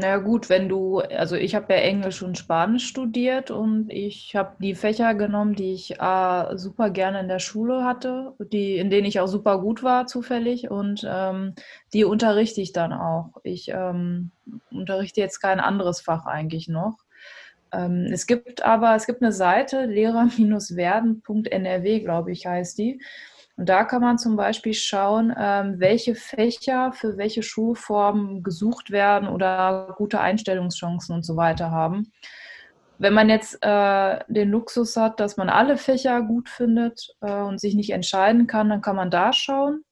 Na 0.00 0.16
gut, 0.16 0.48
wenn 0.48 0.70
du, 0.70 1.00
also 1.00 1.36
ich 1.36 1.54
habe 1.54 1.74
ja 1.74 1.80
Englisch 1.80 2.22
und 2.22 2.38
Spanisch 2.38 2.86
studiert 2.86 3.50
und 3.50 3.90
ich 3.90 4.34
habe 4.34 4.56
die 4.58 4.74
Fächer 4.74 5.14
genommen, 5.14 5.54
die 5.54 5.74
ich 5.74 6.00
äh, 6.00 6.56
super 6.56 6.88
gerne 6.88 7.20
in 7.20 7.28
der 7.28 7.38
Schule 7.38 7.84
hatte, 7.84 8.32
die, 8.38 8.78
in 8.78 8.88
denen 8.88 9.06
ich 9.06 9.20
auch 9.20 9.26
super 9.26 9.60
gut 9.60 9.82
war 9.82 10.06
zufällig 10.06 10.70
und 10.70 11.06
ähm, 11.06 11.54
die 11.92 12.04
unterrichte 12.04 12.62
ich 12.62 12.72
dann 12.72 12.94
auch. 12.94 13.34
Ich 13.42 13.68
ähm, 13.68 14.30
unterrichte 14.70 15.20
jetzt 15.20 15.40
kein 15.40 15.60
anderes 15.60 16.00
Fach 16.00 16.24
eigentlich 16.24 16.68
noch. 16.68 16.96
Ähm, 17.70 18.06
es 18.10 18.26
gibt 18.26 18.64
aber, 18.64 18.96
es 18.96 19.06
gibt 19.06 19.22
eine 19.22 19.32
Seite, 19.32 19.84
lehrer-werden.nrw, 19.84 22.00
glaube 22.00 22.32
ich, 22.32 22.46
heißt 22.46 22.78
die. 22.78 23.02
Und 23.60 23.68
da 23.68 23.84
kann 23.84 24.00
man 24.00 24.16
zum 24.16 24.36
Beispiel 24.36 24.72
schauen, 24.72 25.34
ähm, 25.38 25.74
welche 25.80 26.14
Fächer 26.14 26.94
für 26.94 27.18
welche 27.18 27.42
Schulformen 27.42 28.42
gesucht 28.42 28.90
werden 28.90 29.28
oder 29.28 29.92
gute 29.98 30.18
Einstellungschancen 30.18 31.14
und 31.14 31.26
so 31.26 31.36
weiter 31.36 31.70
haben. 31.70 32.10
Wenn 32.96 33.12
man 33.12 33.28
jetzt 33.28 33.58
äh, 33.60 34.20
den 34.28 34.48
Luxus 34.48 34.96
hat, 34.96 35.20
dass 35.20 35.36
man 35.36 35.50
alle 35.50 35.76
Fächer 35.76 36.22
gut 36.22 36.48
findet 36.48 37.14
äh, 37.20 37.42
und 37.42 37.60
sich 37.60 37.74
nicht 37.74 37.90
entscheiden 37.90 38.46
kann, 38.46 38.70
dann 38.70 38.80
kann 38.80 38.96
man 38.96 39.10
da 39.10 39.34
schauen. 39.34 39.84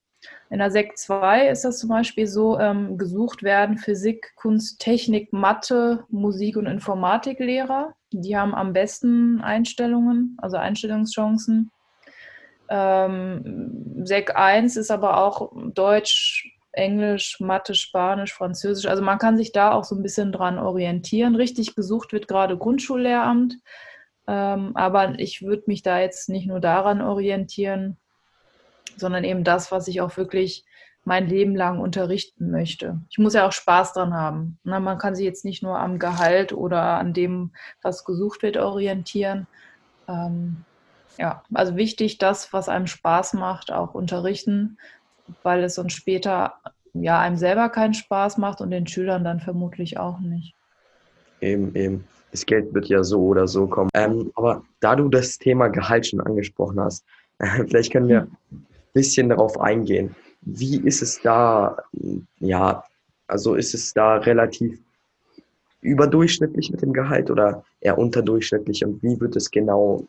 In 0.48 0.60
der 0.60 0.70
Sek 0.70 0.96
2 0.96 1.50
ist 1.50 1.66
das 1.66 1.78
zum 1.78 1.90
Beispiel 1.90 2.26
so, 2.26 2.58
ähm, 2.58 2.96
gesucht 2.96 3.42
werden 3.42 3.76
Physik, 3.76 4.32
Kunst, 4.36 4.80
Technik, 4.80 5.34
Mathe, 5.34 6.06
Musik 6.08 6.56
und 6.56 6.64
Informatiklehrer. 6.64 7.92
Die 8.14 8.34
haben 8.34 8.54
am 8.54 8.72
besten 8.72 9.42
Einstellungen, 9.42 10.38
also 10.40 10.56
Einstellungschancen. 10.56 11.70
Ähm, 12.68 14.04
Sek 14.04 14.36
1 14.36 14.76
ist 14.76 14.90
aber 14.90 15.18
auch 15.18 15.52
Deutsch, 15.74 16.54
Englisch, 16.72 17.40
Mathe, 17.40 17.74
Spanisch, 17.74 18.34
Französisch. 18.34 18.86
Also 18.86 19.02
man 19.02 19.18
kann 19.18 19.36
sich 19.36 19.52
da 19.52 19.72
auch 19.72 19.84
so 19.84 19.94
ein 19.94 20.02
bisschen 20.02 20.32
dran 20.32 20.58
orientieren. 20.58 21.34
Richtig 21.34 21.74
gesucht 21.74 22.12
wird 22.12 22.28
gerade 22.28 22.56
Grundschullehramt. 22.56 23.56
Ähm, 24.26 24.72
aber 24.76 25.18
ich 25.18 25.42
würde 25.42 25.64
mich 25.66 25.82
da 25.82 25.98
jetzt 26.00 26.28
nicht 26.28 26.46
nur 26.46 26.60
daran 26.60 27.00
orientieren, 27.00 27.96
sondern 28.96 29.24
eben 29.24 29.42
das, 29.42 29.72
was 29.72 29.88
ich 29.88 30.00
auch 30.00 30.16
wirklich 30.16 30.64
mein 31.04 31.26
Leben 31.26 31.56
lang 31.56 31.80
unterrichten 31.80 32.50
möchte. 32.50 33.00
Ich 33.08 33.18
muss 33.18 33.32
ja 33.32 33.48
auch 33.48 33.52
Spaß 33.52 33.94
dran 33.94 34.12
haben. 34.12 34.58
Na, 34.62 34.78
man 34.78 34.98
kann 34.98 35.14
sich 35.14 35.24
jetzt 35.24 35.44
nicht 35.44 35.62
nur 35.62 35.78
am 35.78 35.98
Gehalt 35.98 36.52
oder 36.52 36.82
an 36.98 37.14
dem, 37.14 37.52
was 37.82 38.04
gesucht 38.04 38.42
wird, 38.42 38.58
orientieren. 38.58 39.46
Ähm, 40.06 40.64
ja, 41.18 41.42
also 41.52 41.76
wichtig, 41.76 42.18
das, 42.18 42.52
was 42.52 42.68
einem 42.68 42.86
Spaß 42.86 43.34
macht, 43.34 43.72
auch 43.72 43.94
unterrichten, 43.94 44.78
weil 45.42 45.62
es 45.64 45.74
sonst 45.74 45.94
später 45.94 46.54
ja 46.94 47.18
einem 47.20 47.36
selber 47.36 47.68
keinen 47.68 47.94
Spaß 47.94 48.38
macht 48.38 48.60
und 48.60 48.70
den 48.70 48.86
Schülern 48.86 49.24
dann 49.24 49.40
vermutlich 49.40 49.98
auch 49.98 50.20
nicht. 50.20 50.54
Eben, 51.40 51.74
eben. 51.74 52.04
Das 52.30 52.44
Geld 52.44 52.74
wird 52.74 52.86
ja 52.86 53.02
so 53.02 53.22
oder 53.22 53.48
so 53.48 53.66
kommen. 53.66 53.90
Ähm, 53.94 54.30
aber 54.34 54.62
da 54.80 54.94
du 54.96 55.08
das 55.08 55.38
Thema 55.38 55.68
Gehalt 55.68 56.06
schon 56.06 56.20
angesprochen 56.20 56.80
hast, 56.80 57.04
vielleicht 57.38 57.92
können 57.92 58.08
wir 58.08 58.28
bisschen 58.92 59.28
darauf 59.28 59.58
eingehen. 59.60 60.14
Wie 60.42 60.80
ist 60.80 61.02
es 61.02 61.20
da, 61.22 61.76
ja, 62.38 62.84
also 63.26 63.54
ist 63.54 63.74
es 63.74 63.92
da 63.92 64.16
relativ 64.16 64.78
überdurchschnittlich 65.80 66.70
mit 66.70 66.82
dem 66.82 66.92
Gehalt 66.92 67.30
oder 67.30 67.64
eher 67.80 67.98
unterdurchschnittlich 67.98 68.84
und 68.84 69.02
wie 69.02 69.20
wird 69.20 69.36
es 69.36 69.50
genau 69.50 70.06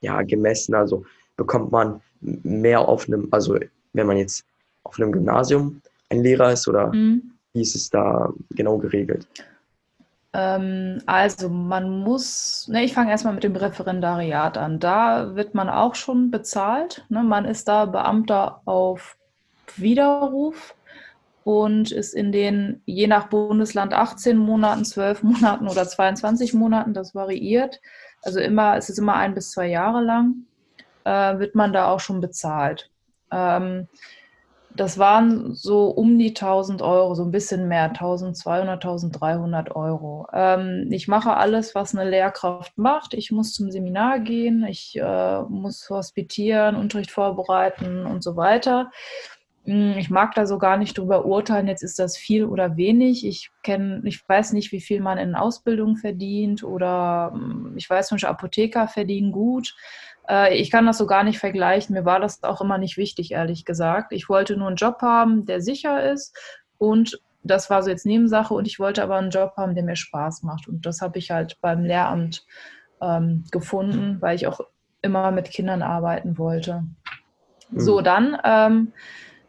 ja, 0.00 0.22
gemessen? 0.22 0.74
Also 0.74 1.04
bekommt 1.36 1.72
man 1.72 2.00
mehr 2.20 2.80
auf 2.80 3.08
einem, 3.08 3.28
also 3.30 3.58
wenn 3.92 4.06
man 4.06 4.16
jetzt 4.16 4.44
auf 4.84 4.98
einem 4.98 5.12
Gymnasium 5.12 5.80
ein 6.10 6.22
Lehrer 6.22 6.52
ist 6.52 6.68
oder 6.68 6.92
mhm. 6.92 7.32
wie 7.52 7.62
ist 7.62 7.74
es 7.74 7.90
da 7.90 8.32
genau 8.50 8.78
geregelt? 8.78 9.26
Ähm, 10.32 11.00
also 11.06 11.48
man 11.48 11.88
muss, 12.00 12.68
ne, 12.68 12.84
ich 12.84 12.92
fange 12.92 13.10
erstmal 13.10 13.34
mit 13.34 13.44
dem 13.44 13.56
Referendariat 13.56 14.58
an. 14.58 14.78
Da 14.78 15.34
wird 15.34 15.54
man 15.54 15.68
auch 15.68 15.94
schon 15.94 16.30
bezahlt. 16.30 17.04
Ne? 17.08 17.22
Man 17.22 17.46
ist 17.46 17.68
da 17.68 17.86
Beamter 17.86 18.60
auf 18.66 19.16
Widerruf 19.76 20.74
und 21.44 21.90
ist 21.90 22.12
in 22.12 22.32
den 22.32 22.82
je 22.84 23.06
nach 23.06 23.28
Bundesland 23.28 23.94
18 23.94 24.36
Monaten, 24.36 24.84
12 24.84 25.22
Monaten 25.22 25.68
oder 25.68 25.88
22 25.88 26.52
Monaten, 26.54 26.92
das 26.92 27.14
variiert. 27.14 27.80
Also 28.26 28.40
immer, 28.40 28.76
es 28.76 28.88
ist 28.90 28.98
immer 28.98 29.14
ein 29.14 29.34
bis 29.34 29.52
zwei 29.52 29.68
Jahre 29.68 30.02
lang, 30.02 30.46
äh, 31.04 31.38
wird 31.38 31.54
man 31.54 31.72
da 31.72 31.90
auch 31.90 32.00
schon 32.00 32.20
bezahlt. 32.20 32.90
Ähm, 33.30 33.86
das 34.74 34.98
waren 34.98 35.54
so 35.54 35.86
um 35.88 36.18
die 36.18 36.34
1000 36.34 36.82
Euro, 36.82 37.14
so 37.14 37.22
ein 37.24 37.30
bisschen 37.30 37.68
mehr, 37.68 37.84
1200, 37.84 38.84
1300 38.84 39.74
Euro. 39.74 40.26
Ähm, 40.32 40.88
ich 40.90 41.08
mache 41.08 41.36
alles, 41.36 41.74
was 41.74 41.94
eine 41.94 42.08
Lehrkraft 42.08 42.76
macht. 42.76 43.14
Ich 43.14 43.30
muss 43.30 43.52
zum 43.52 43.70
Seminar 43.70 44.18
gehen, 44.18 44.66
ich 44.68 44.96
äh, 44.96 45.42
muss 45.42 45.88
hospitieren, 45.88 46.76
Unterricht 46.76 47.10
vorbereiten 47.10 48.06
und 48.06 48.22
so 48.22 48.36
weiter. 48.36 48.90
Hm, 49.66 49.98
ich 49.98 50.10
mag 50.10 50.34
da 50.34 50.46
so 50.46 50.58
gar 50.58 50.76
nicht 50.76 50.96
drüber 50.96 51.26
urteilen, 51.26 51.66
jetzt 51.66 51.82
ist 51.82 51.98
das 51.98 52.16
viel 52.16 52.44
oder 52.44 52.76
wenig. 52.76 53.26
Ich 53.26 53.50
kenne, 53.62 54.00
ich 54.04 54.26
weiß 54.26 54.52
nicht, 54.52 54.72
wie 54.72 54.80
viel 54.80 55.00
man 55.00 55.18
in 55.18 55.34
Ausbildung 55.34 55.96
verdient 55.96 56.62
oder 56.62 57.32
hm, 57.34 57.74
ich 57.76 57.90
weiß, 57.90 58.10
manche 58.12 58.28
Apotheker 58.28 58.88
verdienen 58.88 59.32
gut. 59.32 59.74
Äh, 60.28 60.56
ich 60.56 60.70
kann 60.70 60.86
das 60.86 60.98
so 60.98 61.06
gar 61.06 61.24
nicht 61.24 61.38
vergleichen. 61.38 61.94
Mir 61.94 62.04
war 62.04 62.20
das 62.20 62.42
auch 62.44 62.60
immer 62.60 62.78
nicht 62.78 62.96
wichtig, 62.96 63.32
ehrlich 63.32 63.64
gesagt. 63.64 64.12
Ich 64.12 64.28
wollte 64.28 64.56
nur 64.56 64.68
einen 64.68 64.76
Job 64.76 65.02
haben, 65.02 65.44
der 65.46 65.60
sicher 65.60 66.10
ist 66.12 66.36
und 66.78 67.20
das 67.42 67.70
war 67.70 67.82
so 67.82 67.90
jetzt 67.90 68.06
Nebensache 68.06 68.54
und 68.54 68.66
ich 68.66 68.78
wollte 68.78 69.02
aber 69.02 69.16
einen 69.16 69.30
Job 69.30 69.54
haben, 69.56 69.74
der 69.74 69.84
mir 69.84 69.96
Spaß 69.96 70.42
macht. 70.42 70.68
Und 70.68 70.84
das 70.84 71.00
habe 71.00 71.18
ich 71.18 71.30
halt 71.30 71.58
beim 71.60 71.84
Lehramt 71.84 72.44
ähm, 73.00 73.44
gefunden, 73.52 74.20
weil 74.20 74.36
ich 74.36 74.46
auch 74.46 74.60
immer 75.02 75.30
mit 75.30 75.50
Kindern 75.50 75.82
arbeiten 75.82 76.38
wollte. 76.38 76.84
Mhm. 77.70 77.80
So, 77.80 78.00
dann, 78.00 78.36
ähm, 78.44 78.92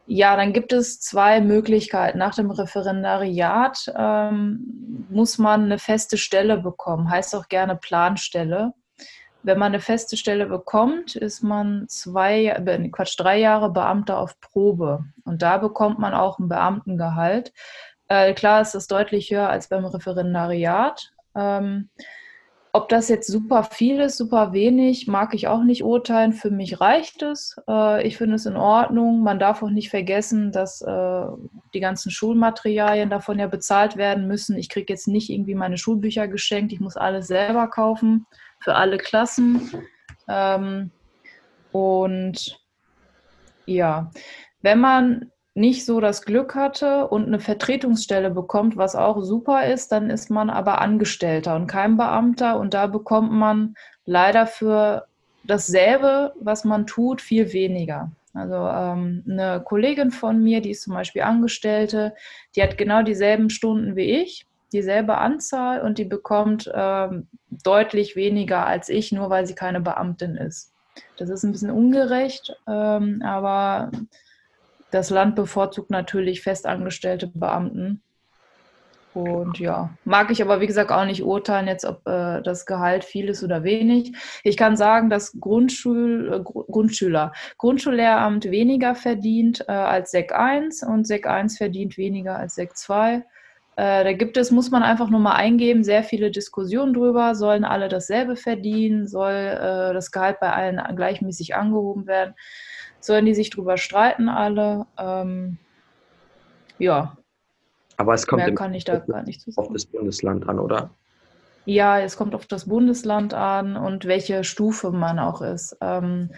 ja, 0.08 0.38
dann 0.38 0.54
gibt 0.54 0.72
es 0.72 1.02
zwei 1.02 1.42
Möglichkeiten. 1.42 2.18
Nach 2.18 2.34
dem 2.34 2.50
Referendariat 2.50 3.94
ähm, 3.98 5.06
muss 5.10 5.38
man 5.38 5.66
eine 5.66 5.80
feste 5.80 6.18
Stelle 6.18 6.58
bekommen, 6.58 7.10
heißt 7.10 7.36
auch 7.36 7.50
gerne 7.50 7.76
Planstelle. 7.76 8.74
Wenn 9.44 9.60
man 9.60 9.74
eine 9.74 9.82
feste 9.82 10.18
Stelle 10.18 10.46
bekommt, 10.46 11.16
ist 11.16 11.44
man 11.44 11.86
zwei, 11.90 12.56
Quatsch, 12.92 13.16
drei 13.18 13.38
Jahre 13.38 13.72
Beamter 13.72 14.18
auf 14.18 14.40
Probe. 14.40 15.04
Und 15.26 15.42
da 15.42 15.58
bekommt 15.58 16.00
man 16.00 16.14
auch 16.14 16.40
ein 16.40 16.50
Beamtengehalt. 16.50 17.54
Äh, 18.08 18.34
klar 18.34 18.62
ist 18.62 18.76
das 18.76 18.88
deutlich 18.88 19.30
höher 19.30 19.50
als 19.50 19.68
beim 19.68 19.86
Referendariat. 19.86 21.12
Ähm, 21.36 21.90
ob 22.78 22.90
das 22.90 23.10
jetzt 23.10 23.26
super 23.28 23.64
viel 23.64 24.00
ist, 24.00 24.18
super 24.18 24.54
wenig, 24.54 25.08
mag 25.08 25.34
ich 25.34 25.48
auch 25.48 25.64
nicht 25.64 25.84
urteilen. 25.84 26.32
Für 26.32 26.52
mich 26.52 26.80
reicht 26.80 27.24
es. 27.24 27.56
Äh, 27.68 28.06
ich 28.08 28.18
finde 28.18 28.36
es 28.36 28.46
in 28.46 28.56
Ordnung. 28.56 29.24
Man 29.24 29.40
darf 29.40 29.64
auch 29.64 29.72
nicht 29.72 29.90
vergessen, 29.90 30.52
dass 30.52 30.82
äh, 30.84 31.26
die 31.74 31.80
ganzen 31.80 32.12
Schulmaterialien 32.12 33.10
davon 33.10 33.40
ja 33.40 33.48
bezahlt 33.48 33.98
werden 33.98 34.28
müssen. 34.28 34.56
Ich 34.58 34.70
kriege 34.70 34.94
jetzt 34.94 35.08
nicht 35.08 35.32
irgendwie 35.32 35.56
meine 35.56 35.80
Schulbücher 35.80 36.28
geschenkt. 36.28 36.72
Ich 36.72 36.80
muss 36.80 36.98
alles 36.98 37.26
selber 37.26 37.68
kaufen 37.68 38.28
für 38.60 38.76
alle 38.76 39.00
Klassen. 39.00 39.72
Ähm, 40.28 40.92
und 41.72 42.60
ja, 43.66 44.12
wenn 44.62 44.80
man 44.80 45.32
nicht 45.58 45.86
so 45.86 46.00
das 46.00 46.22
Glück 46.22 46.54
hatte 46.54 47.08
und 47.08 47.26
eine 47.26 47.40
Vertretungsstelle 47.40 48.30
bekommt, 48.30 48.78
was 48.78 48.96
auch 48.96 49.22
super 49.22 49.66
ist, 49.66 49.92
dann 49.92 50.12
ist 50.12 50.30
man 50.30 50.52
aber 50.52 50.80
Angestellter 50.80 51.56
und 51.56 51.66
kein 51.66 51.98
Beamter 51.98 52.60
und 52.60 52.76
da 52.76 52.86
bekommt 52.86 53.32
man 53.32 53.74
leider 54.06 54.46
für 54.46 55.08
dasselbe, 55.44 56.34
was 56.40 56.64
man 56.64 56.86
tut, 56.86 57.22
viel 57.22 57.54
weniger. 57.54 58.12
Also 58.36 58.54
ähm, 58.54 59.24
eine 59.28 59.62
Kollegin 59.66 60.12
von 60.12 60.44
mir, 60.44 60.62
die 60.62 60.72
ist 60.72 60.84
zum 60.84 60.94
Beispiel 60.94 61.24
Angestellte, 61.24 62.14
die 62.56 62.62
hat 62.62 62.78
genau 62.78 63.02
dieselben 63.02 63.50
Stunden 63.50 63.96
wie 63.96 64.22
ich 64.22 64.46
dieselbe 64.74 65.18
Anzahl 65.18 65.82
und 65.82 65.98
die 65.98 66.06
bekommt 66.06 66.72
ähm, 66.72 67.28
deutlich 67.50 68.16
weniger 68.16 68.68
als 68.68 68.90
ich, 68.90 69.12
nur 69.12 69.32
weil 69.32 69.48
sie 69.48 69.56
keine 69.56 69.82
Beamtin 69.82 70.36
ist. 70.36 70.72
Das 71.18 71.30
ist 71.30 71.44
ein 71.44 71.52
bisschen 71.52 71.72
ungerecht, 71.72 72.56
ähm, 72.68 73.24
aber 73.24 73.92
das 74.92 75.10
Land 75.10 75.36
bevorzugt 75.36 75.90
natürlich 75.90 76.42
festangestellte 76.42 77.28
Beamten. 77.28 78.02
Und 79.18 79.58
ja, 79.58 79.90
mag 80.04 80.30
ich 80.30 80.44
aber 80.44 80.62
wie 80.62 80.68
gesagt 80.68 80.92
auch 80.92 81.06
nicht 81.06 81.24
urteilen, 81.24 81.68
jetzt 81.68 81.86
ob 81.86 82.08
äh, 82.08 82.40
das 82.44 82.68
Gehalt 82.68 83.04
viel 83.04 83.30
ist 83.30 83.44
oder 83.44 83.64
wenig. 83.64 84.16
Ich 84.44 84.58
kann 84.58 84.78
sagen, 84.78 85.10
dass 85.10 85.40
Grundschul, 85.40 86.34
äh, 86.34 86.44
Grundschüler, 86.44 87.34
Grundschullehramt 87.58 88.46
weniger 88.52 88.94
verdient 88.94 89.66
äh, 89.68 89.72
als 89.72 90.12
Sek 90.12 90.34
1 90.34 90.84
und 90.84 91.08
Sek 91.08 91.26
1 91.26 91.58
verdient 91.58 91.98
weniger 91.98 92.38
als 92.38 92.54
Sek 92.54 92.78
2. 92.78 93.24
Äh, 93.78 94.04
da 94.04 94.14
gibt 94.14 94.38
es, 94.38 94.52
muss 94.52 94.70
man 94.70 94.84
einfach 94.84 95.10
nur 95.10 95.20
mal 95.20 95.36
eingeben, 95.36 95.84
sehr 95.84 96.04
viele 96.04 96.30
Diskussionen 96.30 96.94
drüber. 96.94 97.34
Sollen 97.34 97.64
alle 97.64 97.90
dasselbe 97.90 98.36
verdienen? 98.36 99.08
Soll 99.08 99.34
äh, 99.34 99.94
das 99.94 100.12
Gehalt 100.12 100.40
bei 100.40 100.52
allen 100.54 100.80
gleichmäßig 100.96 101.56
angehoben 101.56 102.06
werden? 102.06 102.36
Sollen 103.00 103.26
die 103.26 103.36
sich 103.36 103.50
drüber 103.50 103.78
streiten 103.78 104.30
alle? 104.30 104.86
Ähm, 104.98 105.58
ja. 106.78 107.18
Aber 107.98 108.14
es 108.14 108.28
kommt 108.28 108.44
Mehr 108.44 108.54
kann 108.54 108.74
ich 108.74 108.84
da 108.84 109.00
gar 109.00 109.24
nicht 109.24 109.46
auf 109.56 109.70
das 109.74 109.86
Bundesland 109.86 110.48
an, 110.48 110.60
oder? 110.60 110.92
Ja, 111.66 112.00
es 112.00 112.16
kommt 112.16 112.36
auf 112.36 112.46
das 112.46 112.66
Bundesland 112.66 113.34
an 113.34 113.76
und 113.76 114.06
welche 114.06 114.44
Stufe 114.44 114.92
man 114.92 115.20
auch 115.20 115.42
ist. 115.42 115.76
Ähm, 115.82 116.30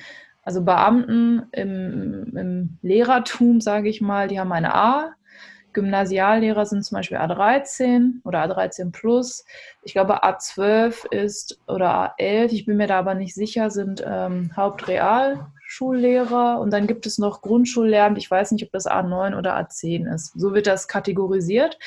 also 0.44 0.64
Beamten 0.64 1.44
im, 1.52 2.36
im 2.36 2.78
Lehrertum, 2.82 3.62
sage 3.62 3.90
ich 3.90 4.02
mal, 4.02 4.28
die 4.28 4.40
haben 4.40 4.52
eine 4.52 4.74
A, 4.74 5.14
Gymnasiallehrer 5.74 6.66
sind 6.66 6.84
zum 6.84 6.96
Beispiel 6.96 7.18
A13 7.18 8.22
oder 8.24 8.44
A13 8.44 8.92
plus. 8.92 9.46
Ich 9.84 9.94
glaube, 9.94 10.24
A12 10.24 11.12
ist 11.12 11.60
oder 11.68 12.16
A11, 12.18 12.52
ich 12.54 12.66
bin 12.66 12.78
mir 12.78 12.88
da 12.88 13.00
aber 13.00 13.14
nicht 13.14 13.36
sicher, 13.36 13.70
sind 13.70 14.04
ähm, 14.06 14.52
Hauptrealschüler. 14.56 15.52
Grundschullehrer 15.70 16.60
und 16.60 16.72
dann 16.72 16.88
gibt 16.88 17.06
es 17.06 17.20
noch 17.20 17.42
Grundschullehramt. 17.42 18.18
Ich 18.18 18.30
weiß 18.30 18.52
nicht, 18.52 18.66
ob 18.66 18.72
das 18.72 18.88
A9 18.88 19.38
oder 19.38 19.56
A10 19.56 20.12
ist. 20.12 20.34
So 20.36 20.56
wird 20.56 20.66
das 20.66 20.88
kategorisiert. 20.88 21.78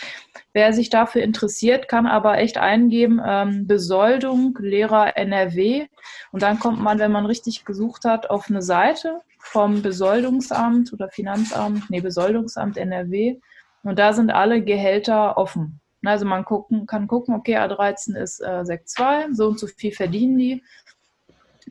Wer 0.52 0.72
sich 0.72 0.88
dafür 0.88 1.22
interessiert, 1.22 1.88
kann 1.88 2.06
aber 2.06 2.38
echt 2.38 2.58
eingeben, 2.58 3.20
ähm, 3.24 3.66
Besoldung, 3.66 4.56
Lehrer 4.60 5.16
NRW. 5.16 5.86
Und 6.30 6.42
dann 6.42 6.60
kommt 6.60 6.80
man, 6.80 7.00
wenn 7.00 7.10
man 7.10 7.26
richtig 7.26 7.64
gesucht 7.64 8.04
hat, 8.04 8.30
auf 8.30 8.48
eine 8.48 8.62
Seite 8.62 9.20
vom 9.38 9.82
Besoldungsamt 9.82 10.92
oder 10.92 11.08
Finanzamt, 11.08 11.90
nee, 11.90 12.00
Besoldungsamt 12.00 12.76
NRW. 12.76 13.40
Und 13.82 13.98
da 13.98 14.12
sind 14.12 14.30
alle 14.30 14.62
Gehälter 14.62 15.36
offen. 15.36 15.80
Also 16.04 16.24
man 16.24 16.44
gucken, 16.44 16.86
kann 16.86 17.08
gucken, 17.08 17.34
okay, 17.34 17.56
A13 17.56 18.16
ist 18.16 18.40
äh, 18.40 18.62
6,2, 18.62 19.34
so 19.34 19.48
und 19.48 19.58
so 19.58 19.66
viel 19.66 19.92
verdienen 19.92 20.38
die. 20.38 20.62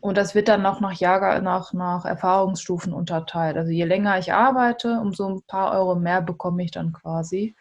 Und 0.02 0.18
das 0.18 0.34
wird 0.34 0.48
dann 0.48 0.66
auch 0.66 0.82
nach, 0.82 0.94
Jahr, 0.94 1.42
nach, 1.42 1.74
nach 1.74 2.06
Erfahrungsstufen 2.06 2.92
unterteilt. 2.92 3.56
Also 3.56 3.72
je 3.72 3.86
länger 3.86 4.18
ich 4.18 4.34
arbeite, 4.34 5.00
umso 5.00 5.30
ein 5.30 5.42
paar 5.48 5.72
Euro 5.74 5.96
mehr 5.96 6.22
bekomme 6.22 6.64
ich 6.64 6.72
dann 6.72 6.92
quasi. 6.92 7.56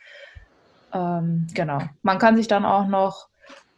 Ähm, 0.92 1.46
genau. 1.54 1.80
Man 2.02 2.18
kann 2.18 2.36
sich 2.36 2.48
dann 2.48 2.64
auch 2.64 2.86
noch 2.86 3.28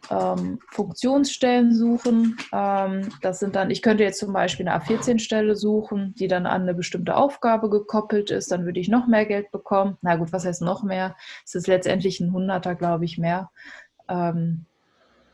ähm, 0.09 0.59
Funktionsstellen 0.71 1.73
suchen. 1.73 2.37
Ähm, 2.53 3.09
das 3.21 3.39
sind 3.39 3.55
dann, 3.55 3.69
ich 3.69 3.81
könnte 3.81 4.03
jetzt 4.03 4.19
zum 4.19 4.31
Beispiel 4.31 4.67
eine 4.67 4.81
A14-Stelle 4.81 5.55
suchen, 5.57 6.13
die 6.17 6.27
dann 6.27 6.45
an 6.45 6.63
eine 6.63 6.73
bestimmte 6.73 7.15
Aufgabe 7.15 7.69
gekoppelt 7.69 8.31
ist. 8.31 8.51
Dann 8.51 8.65
würde 8.65 8.79
ich 8.79 8.87
noch 8.87 9.07
mehr 9.07 9.25
Geld 9.25 9.51
bekommen. 9.51 9.97
Na 10.01 10.15
gut, 10.15 10.31
was 10.31 10.45
heißt 10.45 10.61
noch 10.61 10.83
mehr? 10.83 11.15
Es 11.45 11.55
ist 11.55 11.67
letztendlich 11.67 12.19
ein 12.21 12.31
Hunderter, 12.31 12.75
glaube 12.75 13.05
ich, 13.05 13.17
mehr. 13.17 13.51
Ähm, 14.09 14.65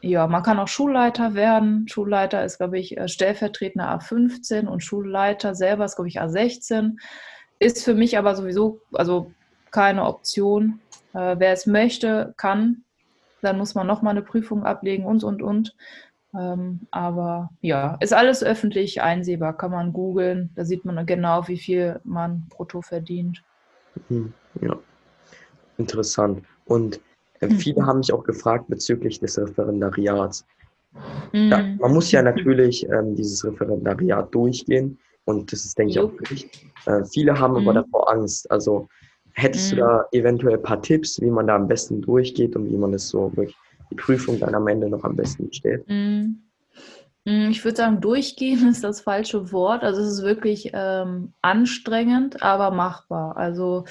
ja, 0.01 0.27
man 0.27 0.43
kann 0.43 0.59
auch 0.59 0.67
Schulleiter 0.67 1.33
werden. 1.33 1.87
Schulleiter 1.87 2.43
ist, 2.45 2.57
glaube 2.57 2.79
ich, 2.79 2.97
äh, 2.97 3.07
stellvertretender 3.07 3.89
A15 3.99 4.67
und 4.67 4.83
Schulleiter 4.83 5.55
selber 5.55 5.85
ist, 5.85 5.95
glaube 5.95 6.07
ich, 6.07 6.21
A16. 6.21 6.97
Ist 7.59 7.83
für 7.83 7.93
mich 7.93 8.17
aber 8.17 8.35
sowieso 8.35 8.81
also 8.93 9.31
keine 9.71 10.05
Option. 10.05 10.79
Äh, 11.13 11.35
wer 11.39 11.51
es 11.51 11.65
möchte, 11.65 12.33
kann. 12.37 12.83
Dann 13.41 13.57
muss 13.57 13.75
man 13.75 13.87
nochmal 13.87 14.11
eine 14.11 14.21
Prüfung 14.21 14.63
ablegen 14.63 15.05
und, 15.05 15.23
und, 15.23 15.41
und. 15.41 15.75
Ähm, 16.33 16.81
aber 16.91 17.49
ja, 17.61 17.97
ist 17.99 18.13
alles 18.13 18.43
öffentlich 18.43 19.01
einsehbar, 19.01 19.57
kann 19.57 19.71
man 19.71 19.93
googeln. 19.93 20.51
Da 20.55 20.63
sieht 20.63 20.85
man 20.85 21.05
genau, 21.05 21.47
wie 21.47 21.57
viel 21.57 21.99
man 22.03 22.45
brutto 22.49 22.81
verdient. 22.81 23.43
Hm, 24.07 24.33
ja, 24.61 24.77
interessant. 25.77 26.45
Und 26.65 27.01
äh, 27.39 27.49
viele 27.49 27.85
haben 27.85 27.99
mich 27.99 28.13
auch 28.13 28.23
gefragt 28.23 28.65
bezüglich 28.67 29.19
des 29.19 29.37
Referendariats. 29.37 30.45
Mhm. 31.33 31.49
Ja, 31.49 31.63
man 31.79 31.93
muss 31.93 32.11
ja 32.11 32.21
natürlich 32.21 32.87
ähm, 32.89 33.15
dieses 33.15 33.43
Referendariat 33.45 34.33
durchgehen 34.33 34.97
und 35.25 35.51
das 35.51 35.65
ist, 35.65 35.77
denke 35.77 35.91
ich, 35.91 35.99
auch 35.99 36.11
wichtig. 36.29 36.67
Äh, 36.85 37.03
viele 37.05 37.39
haben 37.39 37.53
mhm. 37.53 37.67
aber 37.67 37.73
davor 37.81 38.11
Angst. 38.11 38.49
Also 38.49 38.87
hättest 39.33 39.71
mhm. 39.71 39.77
du 39.77 39.81
da 39.83 40.05
eventuell 40.11 40.55
ein 40.55 40.63
paar 40.63 40.81
Tipps, 40.81 41.21
wie 41.21 41.29
man 41.29 41.47
da 41.47 41.55
am 41.55 41.67
besten 41.67 42.01
durchgeht 42.01 42.55
und 42.55 42.69
wie 42.69 42.77
man 42.77 42.93
es 42.93 43.09
so 43.09 43.31
wirklich 43.35 43.55
die 43.91 43.95
Prüfung 43.95 44.39
dann 44.39 44.55
am 44.55 44.67
Ende 44.67 44.89
noch 44.89 45.03
am 45.03 45.15
besten? 45.15 45.49
Mhm. 45.87 46.43
Mhm, 47.25 47.51
ich 47.51 47.63
würde 47.63 47.77
sagen, 47.77 48.01
durchgehen 48.01 48.67
ist 48.69 48.83
das 48.83 49.01
falsche 49.01 49.51
Wort. 49.51 49.83
Also 49.83 50.01
es 50.01 50.13
ist 50.13 50.23
wirklich 50.23 50.71
ähm, 50.73 51.33
anstrengend, 51.41 52.41
aber 52.41 52.71
machbar. 52.71 53.37
Also 53.37 53.85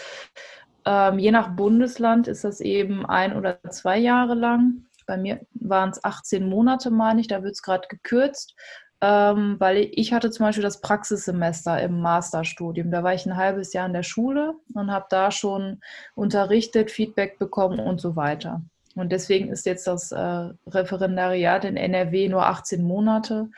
ähm, 0.88 1.18
je 1.18 1.30
nach 1.30 1.54
Bundesland 1.54 2.28
ist 2.28 2.44
das 2.44 2.62
eben 2.62 3.04
ein 3.04 3.36
oder 3.36 3.60
zwei 3.68 3.98
Jahre 3.98 4.32
lang. 4.32 4.86
Bei 5.06 5.18
mir 5.18 5.40
waren 5.52 5.90
es 5.90 6.02
18 6.02 6.48
Monate, 6.48 6.90
meine 6.90 7.20
ich, 7.20 7.28
da 7.28 7.42
wird 7.42 7.52
es 7.52 7.62
gerade 7.62 7.86
gekürzt, 7.88 8.54
ähm, 9.02 9.56
weil 9.58 9.90
ich 9.92 10.14
hatte 10.14 10.30
zum 10.30 10.46
Beispiel 10.46 10.62
das 10.62 10.80
Praxissemester 10.80 11.78
im 11.82 12.00
Masterstudium. 12.00 12.90
Da 12.90 13.02
war 13.02 13.12
ich 13.12 13.26
ein 13.26 13.36
halbes 13.36 13.74
Jahr 13.74 13.84
in 13.84 13.92
der 13.92 14.02
Schule 14.02 14.54
und 14.72 14.90
habe 14.90 15.04
da 15.10 15.30
schon 15.30 15.82
unterrichtet, 16.14 16.90
Feedback 16.90 17.38
bekommen 17.38 17.80
und 17.80 18.00
so 18.00 18.16
weiter. 18.16 18.62
Und 18.94 19.12
deswegen 19.12 19.50
ist 19.50 19.66
jetzt 19.66 19.86
das 19.86 20.10
äh, 20.10 20.48
Referendariat 20.66 21.66
in 21.66 21.76
NRW 21.76 22.30
nur 22.30 22.46
18 22.46 22.82
Monate, 22.82 23.50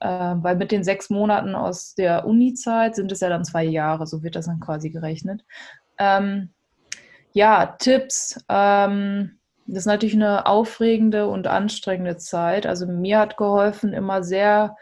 äh, 0.00 0.08
weil 0.08 0.56
mit 0.56 0.72
den 0.72 0.82
sechs 0.82 1.10
Monaten 1.10 1.54
aus 1.54 1.94
der 1.94 2.26
Uni-Zeit 2.26 2.96
sind 2.96 3.12
es 3.12 3.20
ja 3.20 3.28
dann 3.28 3.44
zwei 3.44 3.64
Jahre, 3.64 4.06
so 4.06 4.22
wird 4.22 4.34
das 4.34 4.46
dann 4.46 4.60
quasi 4.60 4.88
gerechnet. 4.88 5.44
Ähm, 5.98 6.54
ja, 7.32 7.76
Tipps. 7.78 8.38
Ähm, 8.48 9.38
das 9.66 9.80
ist 9.80 9.86
natürlich 9.86 10.14
eine 10.14 10.46
aufregende 10.46 11.28
und 11.28 11.46
anstrengende 11.46 12.16
Zeit. 12.16 12.66
Also 12.66 12.86
mir 12.86 13.18
hat 13.18 13.36
geholfen, 13.36 13.92
immer 13.92 14.22
sehr 14.22 14.76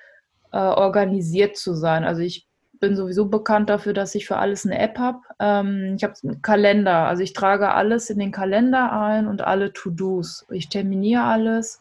äh, 0.53 0.59
organisiert 0.59 1.57
zu 1.57 1.75
sein. 1.75 2.05
Also 2.05 2.23
ich 2.23 2.47
bin 2.81 2.97
sowieso 2.97 3.27
bekannt 3.27 3.69
dafür, 3.71 3.93
dass 3.93 4.15
ich 4.15 4.27
für 4.27 4.37
alles 4.37 4.65
eine 4.65 4.79
App 4.79 4.99
habe. 4.99 5.19
Ähm, 5.41 5.95
ich 5.97 6.05
habe 6.05 6.15
einen 6.23 6.43
Kalender. 6.43 7.07
Also 7.07 7.23
ich 7.23 7.33
trage 7.33 7.73
alles 7.75 8.09
in 8.09 8.19
den 8.19 8.33
Kalender 8.33 8.93
ein 8.93 9.27
und 9.27 9.43
alle 9.43 9.73
To-Dos. 9.73 10.47
Ich 10.51 10.69
terminiere 10.69 11.25
alles. 11.25 11.81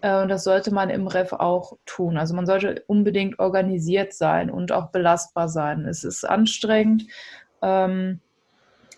Äh, 0.00 0.22
und 0.22 0.28
das 0.28 0.44
sollte 0.44 0.72
man 0.72 0.90
im 0.90 1.06
Ref 1.06 1.32
auch 1.32 1.76
tun. 1.86 2.18
Also 2.18 2.34
man 2.34 2.46
sollte 2.46 2.84
unbedingt 2.86 3.38
organisiert 3.38 4.12
sein 4.12 4.50
und 4.50 4.70
auch 4.70 4.90
belastbar 4.90 5.48
sein. 5.48 5.86
Es 5.86 6.04
ist 6.04 6.24
anstrengend. 6.24 7.04
Ähm, 7.62 8.20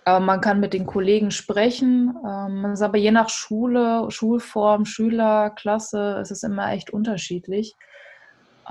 man 0.07 0.41
kann 0.41 0.61
mit 0.61 0.73
den 0.73 0.87
Kollegen 0.87 1.33
sprechen. 1.33 2.17
Ähm, 2.25 2.65
ist 2.73 2.83
aber 2.83 2.97
je 2.97 3.11
nach 3.11 3.29
Schule, 3.29 4.09
Schulform, 4.09 4.85
Schüler, 4.85 5.51
Klasse, 5.51 6.19
ist 6.23 6.31
es 6.31 6.45
immer 6.45 6.73
echt 6.73 6.91
unterschiedlich. 6.91 7.75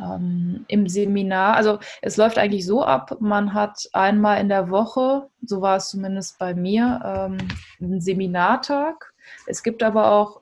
Ähm, 0.01 0.63
Im 0.69 0.87
Seminar, 0.87 1.55
also 1.55 1.79
es 2.01 2.15
läuft 2.15 2.37
eigentlich 2.37 2.65
so 2.65 2.83
ab, 2.83 3.17
man 3.19 3.53
hat 3.53 3.87
einmal 3.91 4.39
in 4.39 4.49
der 4.49 4.69
Woche, 4.69 5.27
so 5.45 5.61
war 5.61 5.77
es 5.77 5.89
zumindest 5.89 6.39
bei 6.39 6.53
mir, 6.53 7.01
ähm, 7.03 7.37
einen 7.81 8.01
Seminartag. 8.01 9.13
Es 9.45 9.61
gibt 9.63 9.83
aber 9.83 10.11
auch 10.11 10.41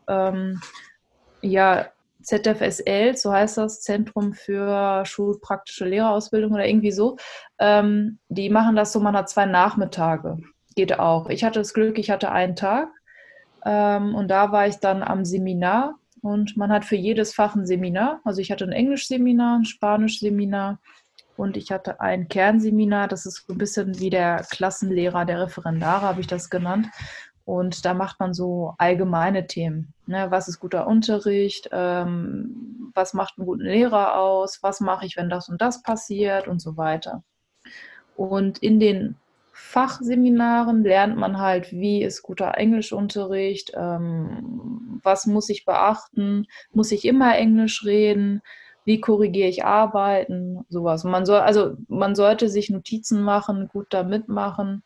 ja, 1.42 1.88
ZFSL, 2.22 3.18
so 3.18 3.32
heißt 3.32 3.58
das, 3.58 3.82
Zentrum 3.82 4.34
für 4.34 5.06
schulpraktische 5.06 5.86
Lehrerausbildung 5.86 6.54
oder 6.54 6.68
irgendwie 6.68 6.92
so. 6.92 7.18
Die 7.62 8.50
machen 8.50 8.76
das 8.76 8.92
so, 8.92 9.00
man 9.00 9.16
hat 9.16 9.30
zwei 9.30 9.46
Nachmittage 9.46 10.38
geht 10.76 11.00
auch. 11.00 11.30
Ich 11.30 11.44
hatte 11.44 11.60
das 11.60 11.74
Glück, 11.74 11.98
ich 11.98 12.10
hatte 12.10 12.32
einen 12.32 12.56
Tag 12.56 12.90
ähm, 13.66 14.16
und 14.16 14.30
da 14.30 14.52
war 14.52 14.68
ich 14.68 14.78
dann 14.78 15.04
am 15.04 15.26
Seminar 15.26 15.96
und 16.22 16.56
man 16.56 16.72
hat 16.72 16.86
für 16.86 16.96
jedes 16.96 17.34
Fach 17.34 17.56
ein 17.56 17.66
Seminar. 17.66 18.22
Also 18.24 18.42
ich 18.42 18.52
hatte 18.52 18.66
ein 18.66 18.72
Englisch-Seminar, 18.72 19.60
ein 19.60 19.66
Spanisch-Seminar 19.66 20.80
und 21.36 21.58
ich 21.58 21.72
hatte 21.72 22.00
ein 22.00 22.28
Kernseminar. 22.28 23.08
Das 23.08 23.26
ist 23.26 23.46
so 23.48 23.54
ein 23.54 23.58
bisschen 23.58 24.00
wie 24.00 24.10
der 24.10 24.46
Klassenlehrer, 24.50 25.26
der 25.26 25.42
Referendare, 25.42 26.06
habe 26.06 26.22
ich 26.22 26.28
das 26.28 26.50
genannt. 26.50 26.88
Und 27.46 27.84
da 27.84 27.94
macht 27.94 28.20
man 28.22 28.34
so 28.34 28.74
allgemeine 28.78 29.48
Themen. 29.48 29.94
Ne? 30.06 30.28
Was 30.30 30.48
ist 30.48 30.60
guter 30.60 30.88
Unterricht? 30.88 31.70
Ähm, 31.74 32.92
was 32.94 33.14
macht 33.14 33.38
einen 33.38 33.48
guten 33.48 33.64
Lehrer 33.66 34.18
aus? 34.18 34.60
Was 34.62 34.80
mache 34.80 35.06
ich, 35.06 35.18
wenn 35.18 35.30
das 35.30 35.50
und 35.50 35.62
das 35.62 35.84
passiert? 35.84 36.48
Und 36.48 36.62
so 36.62 36.78
weiter. 36.78 37.24
Und 38.16 38.60
in 38.60 38.80
den 38.80 39.18
Fachseminaren 39.56 40.84
lernt 40.84 41.16
man 41.16 41.38
halt, 41.38 41.72
wie 41.72 42.04
ist 42.04 42.24
guter 42.24 42.58
Englischunterricht, 42.58 43.72
ähm, 43.76 45.00
was 45.04 45.28
muss 45.28 45.48
ich 45.50 45.64
beachten, 45.64 46.48
muss 46.72 46.92
ich 46.92 47.06
immer 47.06 47.38
Englisch 47.38 47.86
reden, 47.86 48.42
wie 48.84 49.00
korrigiere 49.00 49.48
ich 49.48 49.64
Arbeiten, 49.64 50.66
sowas. 50.70 51.04
Man 51.04 51.28
soll, 51.28 51.40
also 51.40 51.76
man 51.88 52.16
sollte 52.16 52.50
sich 52.50 52.72
Notizen 52.72 53.22
machen, 53.22 53.68
gut 53.68 53.88
da 53.92 54.02
mitmachen 54.02 54.82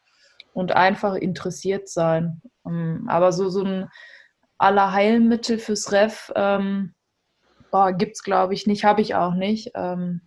und 0.53 0.73
einfach 0.73 1.15
interessiert 1.15 1.87
sein. 1.87 2.41
Ähm, 2.65 3.05
aber 3.07 3.31
so, 3.31 3.47
so 3.47 3.63
ein 3.63 3.89
Allerheilmittel 4.57 5.59
fürs 5.59 5.93
Ref 5.93 6.31
ähm, 6.35 6.93
gibt 7.97 8.15
es, 8.15 8.23
glaube 8.23 8.53
ich, 8.53 8.67
nicht, 8.67 8.83
habe 8.83 9.01
ich 9.01 9.15
auch 9.15 9.33
nicht. 9.33 9.71
Ähm, 9.75 10.21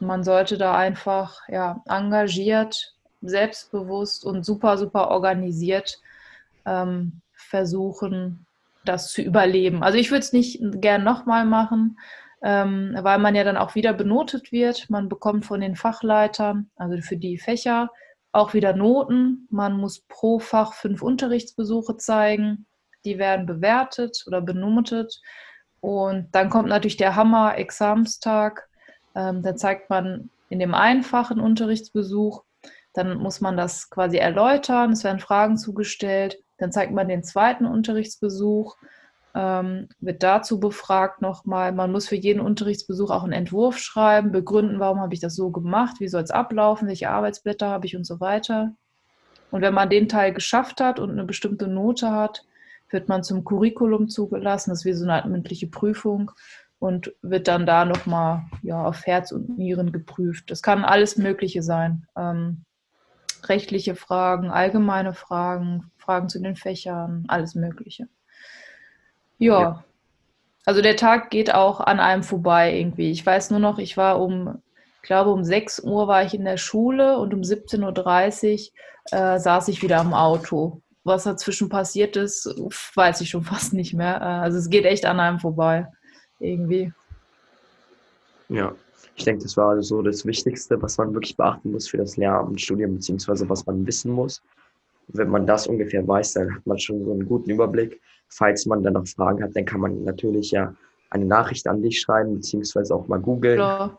man 0.00 0.24
sollte 0.24 0.58
da 0.58 0.76
einfach 0.76 1.38
ja, 1.48 1.80
engagiert 1.86 2.93
selbstbewusst 3.28 4.24
und 4.24 4.44
super, 4.44 4.78
super 4.78 5.08
organisiert 5.08 6.00
ähm, 6.66 7.20
versuchen, 7.32 8.46
das 8.84 9.12
zu 9.12 9.22
überleben. 9.22 9.82
Also 9.82 9.98
ich 9.98 10.10
würde 10.10 10.20
es 10.20 10.32
nicht 10.32 10.60
gern 10.80 11.04
nochmal 11.04 11.44
machen, 11.44 11.98
ähm, 12.42 12.96
weil 13.00 13.18
man 13.18 13.34
ja 13.34 13.44
dann 13.44 13.56
auch 13.56 13.74
wieder 13.74 13.92
benotet 13.92 14.52
wird. 14.52 14.90
Man 14.90 15.08
bekommt 15.08 15.46
von 15.46 15.60
den 15.60 15.76
Fachleitern, 15.76 16.70
also 16.76 17.00
für 17.00 17.16
die 17.16 17.38
Fächer, 17.38 17.90
auch 18.32 18.52
wieder 18.52 18.74
Noten. 18.74 19.46
Man 19.50 19.76
muss 19.76 20.00
pro 20.00 20.38
Fach 20.38 20.74
fünf 20.74 21.02
Unterrichtsbesuche 21.02 21.96
zeigen. 21.96 22.66
Die 23.04 23.18
werden 23.18 23.46
bewertet 23.46 24.24
oder 24.26 24.40
benotet. 24.40 25.20
Und 25.80 26.28
dann 26.32 26.50
kommt 26.50 26.68
natürlich 26.68 26.96
der 26.96 27.16
Hammer, 27.16 27.56
Examstag. 27.56 28.68
Ähm, 29.14 29.42
da 29.42 29.54
zeigt 29.54 29.90
man 29.90 30.30
in 30.48 30.58
dem 30.58 30.74
einfachen 30.74 31.40
Unterrichtsbesuch 31.40 32.42
dann 32.94 33.18
muss 33.18 33.40
man 33.40 33.56
das 33.56 33.90
quasi 33.90 34.16
erläutern, 34.16 34.92
es 34.92 35.04
werden 35.04 35.20
Fragen 35.20 35.58
zugestellt, 35.58 36.38
dann 36.56 36.72
zeigt 36.72 36.92
man 36.92 37.08
den 37.08 37.22
zweiten 37.22 37.66
Unterrichtsbesuch 37.66 38.76
ähm, 39.34 39.88
wird 39.98 40.22
dazu 40.22 40.60
befragt 40.60 41.20
nochmal. 41.20 41.72
Man 41.72 41.90
muss 41.90 42.08
für 42.08 42.14
jeden 42.14 42.40
Unterrichtsbesuch 42.40 43.10
auch 43.10 43.24
einen 43.24 43.32
Entwurf 43.32 43.78
schreiben, 43.78 44.30
begründen, 44.30 44.78
warum 44.78 45.00
habe 45.00 45.12
ich 45.12 45.20
das 45.20 45.34
so 45.34 45.50
gemacht, 45.50 45.96
wie 45.98 46.08
soll 46.08 46.22
es 46.22 46.30
ablaufen, 46.30 46.86
welche 46.88 47.10
Arbeitsblätter 47.10 47.68
habe 47.68 47.86
ich 47.86 47.96
und 47.96 48.04
so 48.04 48.20
weiter. 48.20 48.72
Und 49.50 49.62
wenn 49.62 49.74
man 49.74 49.90
den 49.90 50.08
Teil 50.08 50.32
geschafft 50.32 50.80
hat 50.80 51.00
und 51.00 51.10
eine 51.10 51.24
bestimmte 51.24 51.66
Note 51.66 52.10
hat, 52.10 52.44
wird 52.90 53.08
man 53.08 53.24
zum 53.24 53.44
Curriculum 53.44 54.08
zugelassen. 54.08 54.70
Das 54.70 54.80
ist 54.80 54.84
wie 54.84 54.92
so 54.92 55.08
eine 55.08 55.28
mündliche 55.28 55.66
Prüfung 55.66 56.30
und 56.78 57.12
wird 57.22 57.48
dann 57.48 57.66
da 57.66 57.84
nochmal 57.84 58.44
ja, 58.62 58.84
auf 58.84 59.04
Herz 59.04 59.32
und 59.32 59.58
Nieren 59.58 59.90
geprüft. 59.90 60.50
Das 60.50 60.62
kann 60.62 60.84
alles 60.84 61.16
Mögliche 61.16 61.62
sein. 61.62 62.06
Ähm, 62.16 62.64
rechtliche 63.48 63.94
Fragen, 63.94 64.50
allgemeine 64.50 65.14
Fragen, 65.14 65.90
Fragen 65.98 66.28
zu 66.28 66.40
den 66.40 66.56
Fächern, 66.56 67.24
alles 67.28 67.54
Mögliche. 67.54 68.08
Ja. 69.38 69.60
ja. 69.60 69.84
Also 70.66 70.80
der 70.80 70.96
Tag 70.96 71.30
geht 71.30 71.52
auch 71.52 71.80
an 71.80 72.00
einem 72.00 72.22
vorbei 72.22 72.78
irgendwie. 72.78 73.10
Ich 73.10 73.24
weiß 73.24 73.50
nur 73.50 73.60
noch, 73.60 73.78
ich 73.78 73.96
war 73.96 74.20
um, 74.20 74.62
ich 75.02 75.02
glaube 75.02 75.30
um 75.30 75.44
6 75.44 75.80
Uhr 75.80 76.08
war 76.08 76.24
ich 76.24 76.34
in 76.34 76.44
der 76.44 76.56
Schule 76.56 77.18
und 77.18 77.34
um 77.34 77.40
17.30 77.40 78.70
Uhr 79.12 79.18
äh, 79.18 79.38
saß 79.38 79.68
ich 79.68 79.82
wieder 79.82 80.00
am 80.00 80.14
Auto. 80.14 80.80
Was 81.02 81.24
dazwischen 81.24 81.68
passiert 81.68 82.16
ist, 82.16 82.46
weiß 82.94 83.20
ich 83.20 83.30
schon 83.30 83.44
fast 83.44 83.74
nicht 83.74 83.92
mehr. 83.92 84.16
Äh, 84.16 84.42
also 84.42 84.58
es 84.58 84.70
geht 84.70 84.86
echt 84.86 85.04
an 85.04 85.20
einem 85.20 85.38
vorbei. 85.38 85.86
Irgendwie. 86.40 86.92
Ja, 88.48 88.74
ich 89.16 89.24
denke, 89.24 89.44
das 89.44 89.56
war 89.56 89.80
so 89.82 90.02
das 90.02 90.26
Wichtigste, 90.26 90.80
was 90.82 90.98
man 90.98 91.14
wirklich 91.14 91.36
beachten 91.36 91.72
muss 91.72 91.88
für 91.88 91.98
das 91.98 92.16
Lehramtsstudium, 92.16 92.94
beziehungsweise 92.94 93.48
was 93.48 93.64
man 93.66 93.86
wissen 93.86 94.10
muss. 94.10 94.42
Wenn 95.08 95.28
man 95.28 95.46
das 95.46 95.66
ungefähr 95.66 96.06
weiß, 96.06 96.34
dann 96.34 96.54
hat 96.54 96.66
man 96.66 96.78
schon 96.78 97.04
so 97.04 97.12
einen 97.12 97.26
guten 97.26 97.50
Überblick. 97.50 98.00
Falls 98.28 98.66
man 98.66 98.82
dann 98.82 98.94
noch 98.94 99.06
Fragen 99.06 99.42
hat, 99.42 99.54
dann 99.54 99.64
kann 99.64 99.80
man 99.80 100.02
natürlich 100.04 100.50
ja 100.50 100.74
eine 101.10 101.26
Nachricht 101.26 101.66
an 101.68 101.82
dich 101.82 102.00
schreiben, 102.00 102.34
beziehungsweise 102.34 102.94
auch 102.94 103.06
mal 103.06 103.20
googeln. 103.20 103.58
Ja. 103.58 103.96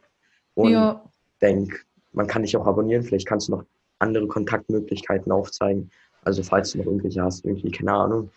Und 0.55 0.71
ja. 0.71 1.01
denk, 1.41 1.85
man 2.11 2.27
kann 2.27 2.41
dich 2.41 2.57
auch 2.57 2.65
abonnieren. 2.65 3.03
Vielleicht 3.03 3.27
kannst 3.27 3.47
du 3.47 3.53
noch 3.53 3.63
andere 3.99 4.27
Kontaktmöglichkeiten 4.27 5.31
aufzeigen. 5.31 5.89
Also 6.23 6.43
falls 6.43 6.71
du 6.71 6.79
noch 6.79 6.85
irgendwelche 6.85 7.21
hast, 7.21 7.45
irgendwie, 7.45 7.71
keine 7.71 7.93
Ahnung, 7.93 8.29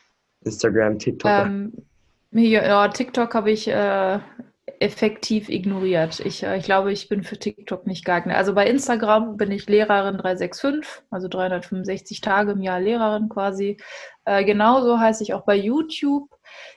Instagram, 0.45 0.99
TikTok. 0.99 1.31
Ähm, 1.31 1.73
ja, 2.31 2.87
TikTok 2.89 3.35
habe 3.35 3.51
ich 3.51 3.67
äh, 3.67 4.19
effektiv 4.81 5.49
ignoriert. 5.49 6.21
Ich, 6.21 6.43
äh, 6.43 6.59
ich 6.59 6.65
glaube, 6.65 6.93
ich 6.93 7.09
bin 7.09 7.23
für 7.23 7.39
TikTok 7.39 7.87
nicht 7.87 8.05
geeignet. 8.05 8.37
Also 8.37 8.55
bei 8.55 8.67
Instagram 8.67 9.37
bin 9.37 9.51
ich 9.51 9.69
Lehrerin 9.69 10.19
365, 10.19 11.05
also 11.11 11.29
365 11.29 12.21
Tage 12.21 12.53
im 12.53 12.63
Jahr 12.63 12.81
Lehrerin 12.81 13.29
quasi. 13.29 13.77
Äh, 14.25 14.45
genauso 14.45 14.99
heiße 14.99 15.23
ich 15.23 15.35
auch 15.35 15.45
bei 15.45 15.57
YouTube. 15.57 16.29